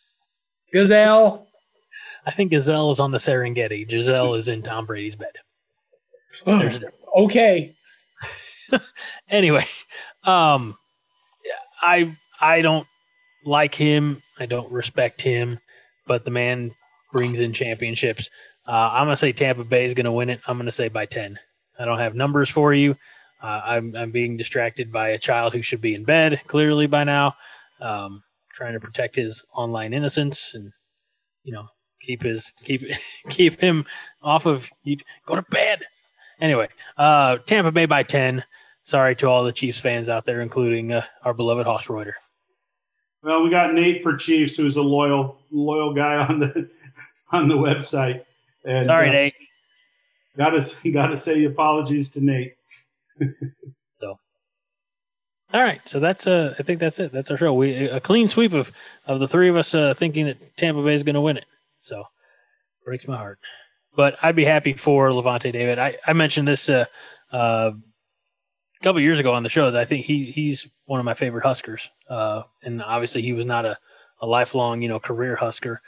[0.72, 1.46] Gazelle.
[2.26, 3.88] I think Gazelle is on the Serengeti.
[3.88, 5.32] Giselle is in Tom Brady's bed.
[7.16, 7.74] Okay.
[9.30, 9.64] anyway,
[10.24, 10.76] um,
[11.80, 12.86] I I don't
[13.46, 14.22] like him.
[14.38, 15.60] I don't respect him,
[16.06, 16.72] but the man
[17.10, 18.28] brings in championships.
[18.66, 20.40] Uh, I'm gonna say Tampa Bay is gonna win it.
[20.46, 21.38] I'm gonna say by ten.
[21.78, 22.96] I don't have numbers for you.
[23.42, 27.04] Uh, I'm I'm being distracted by a child who should be in bed clearly by
[27.04, 27.34] now.
[27.80, 28.22] Um,
[28.56, 30.72] trying to protect his online innocence and
[31.44, 31.66] you know
[32.00, 32.82] keep his keep
[33.28, 33.84] keep him
[34.22, 34.96] off of you
[35.26, 35.80] go to bed
[36.40, 38.42] anyway uh tampa bay by 10
[38.82, 42.16] sorry to all the chiefs fans out there including uh, our beloved Hoss Reuter.
[43.22, 46.70] well we got nate for chiefs who's a loyal loyal guy on the
[47.32, 48.24] on the website
[48.66, 49.34] and, sorry uh, nate
[50.36, 50.62] gotta
[50.92, 52.54] gotta say apologies to nate
[54.00, 54.18] so
[55.54, 58.28] all right so that's uh i think that's it that's our show we a clean
[58.28, 58.70] sweep of
[59.06, 61.46] of the three of us uh thinking that tampa bay is going to win it
[61.80, 62.04] so
[62.86, 63.38] breaks my heart.
[63.94, 65.78] But I'd be happy for Lavonte David.
[65.78, 66.86] I, I mentioned this uh,
[67.32, 71.04] uh, a couple years ago on the show that I think he he's one of
[71.04, 71.90] my favorite Huskers.
[72.08, 73.76] Uh, and obviously he was not a,
[74.20, 75.82] a lifelong, you know, career Husker.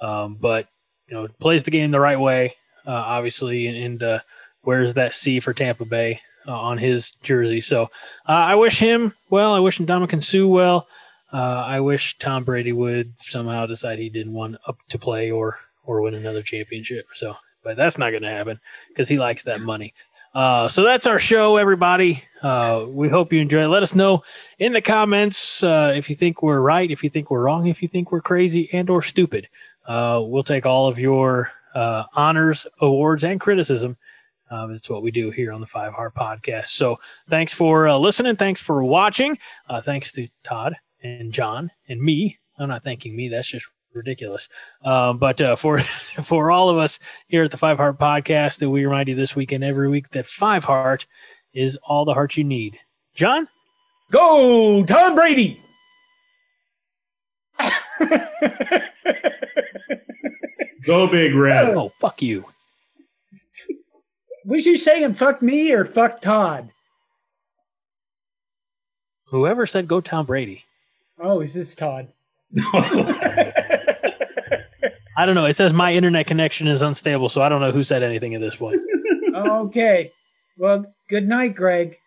[0.00, 0.68] Um, but,
[1.08, 2.54] you know, plays the game the right way.
[2.86, 4.20] uh, obviously, and uh,
[4.64, 7.60] wears that C for Tampa Bay uh, on his jersey.
[7.60, 7.84] So
[8.28, 9.54] uh, I wish him well.
[9.54, 10.86] I wish Ndamukong Suh well.
[11.32, 15.58] Uh, I wish Tom Brady would somehow decide he didn't want up to play or
[15.84, 17.06] or win another championship.
[17.14, 19.94] So, but that's not going to happen because he likes that money.
[20.34, 22.24] Uh, so that's our show, everybody.
[22.42, 23.68] Uh, we hope you enjoy.
[23.68, 24.22] Let us know
[24.58, 27.82] in the comments uh, if you think we're right, if you think we're wrong, if
[27.82, 29.48] you think we're crazy and or stupid.
[29.86, 33.96] Uh, we'll take all of your uh, honors, awards, and criticism.
[34.50, 36.68] Um, it's what we do here on the Five Heart Podcast.
[36.68, 38.36] So thanks for uh, listening.
[38.36, 39.38] Thanks for watching.
[39.82, 42.38] thanks to Todd and John and me.
[42.58, 43.28] I'm not thanking me.
[43.28, 44.48] That's just ridiculous.
[44.84, 45.78] Um, but uh, for
[46.22, 49.52] for all of us here at the Five Heart Podcast, we remind you this week
[49.52, 51.06] and every week that Five Heart
[51.52, 52.78] is all the heart you need.
[53.14, 53.48] John,
[54.10, 55.60] go Tom Brady.
[60.84, 61.74] go big red.
[61.74, 62.44] Oh, fuck you.
[64.44, 66.70] Was you saying fuck me or fuck Todd?
[69.26, 70.64] Whoever said go Tom Brady.
[71.18, 72.08] Oh, is this Todd?
[75.16, 75.46] I don't know.
[75.46, 78.40] It says my internet connection is unstable, so I don't know who said anything at
[78.40, 78.80] this point.
[79.34, 80.12] okay.
[80.58, 81.98] Well, good night, Greg.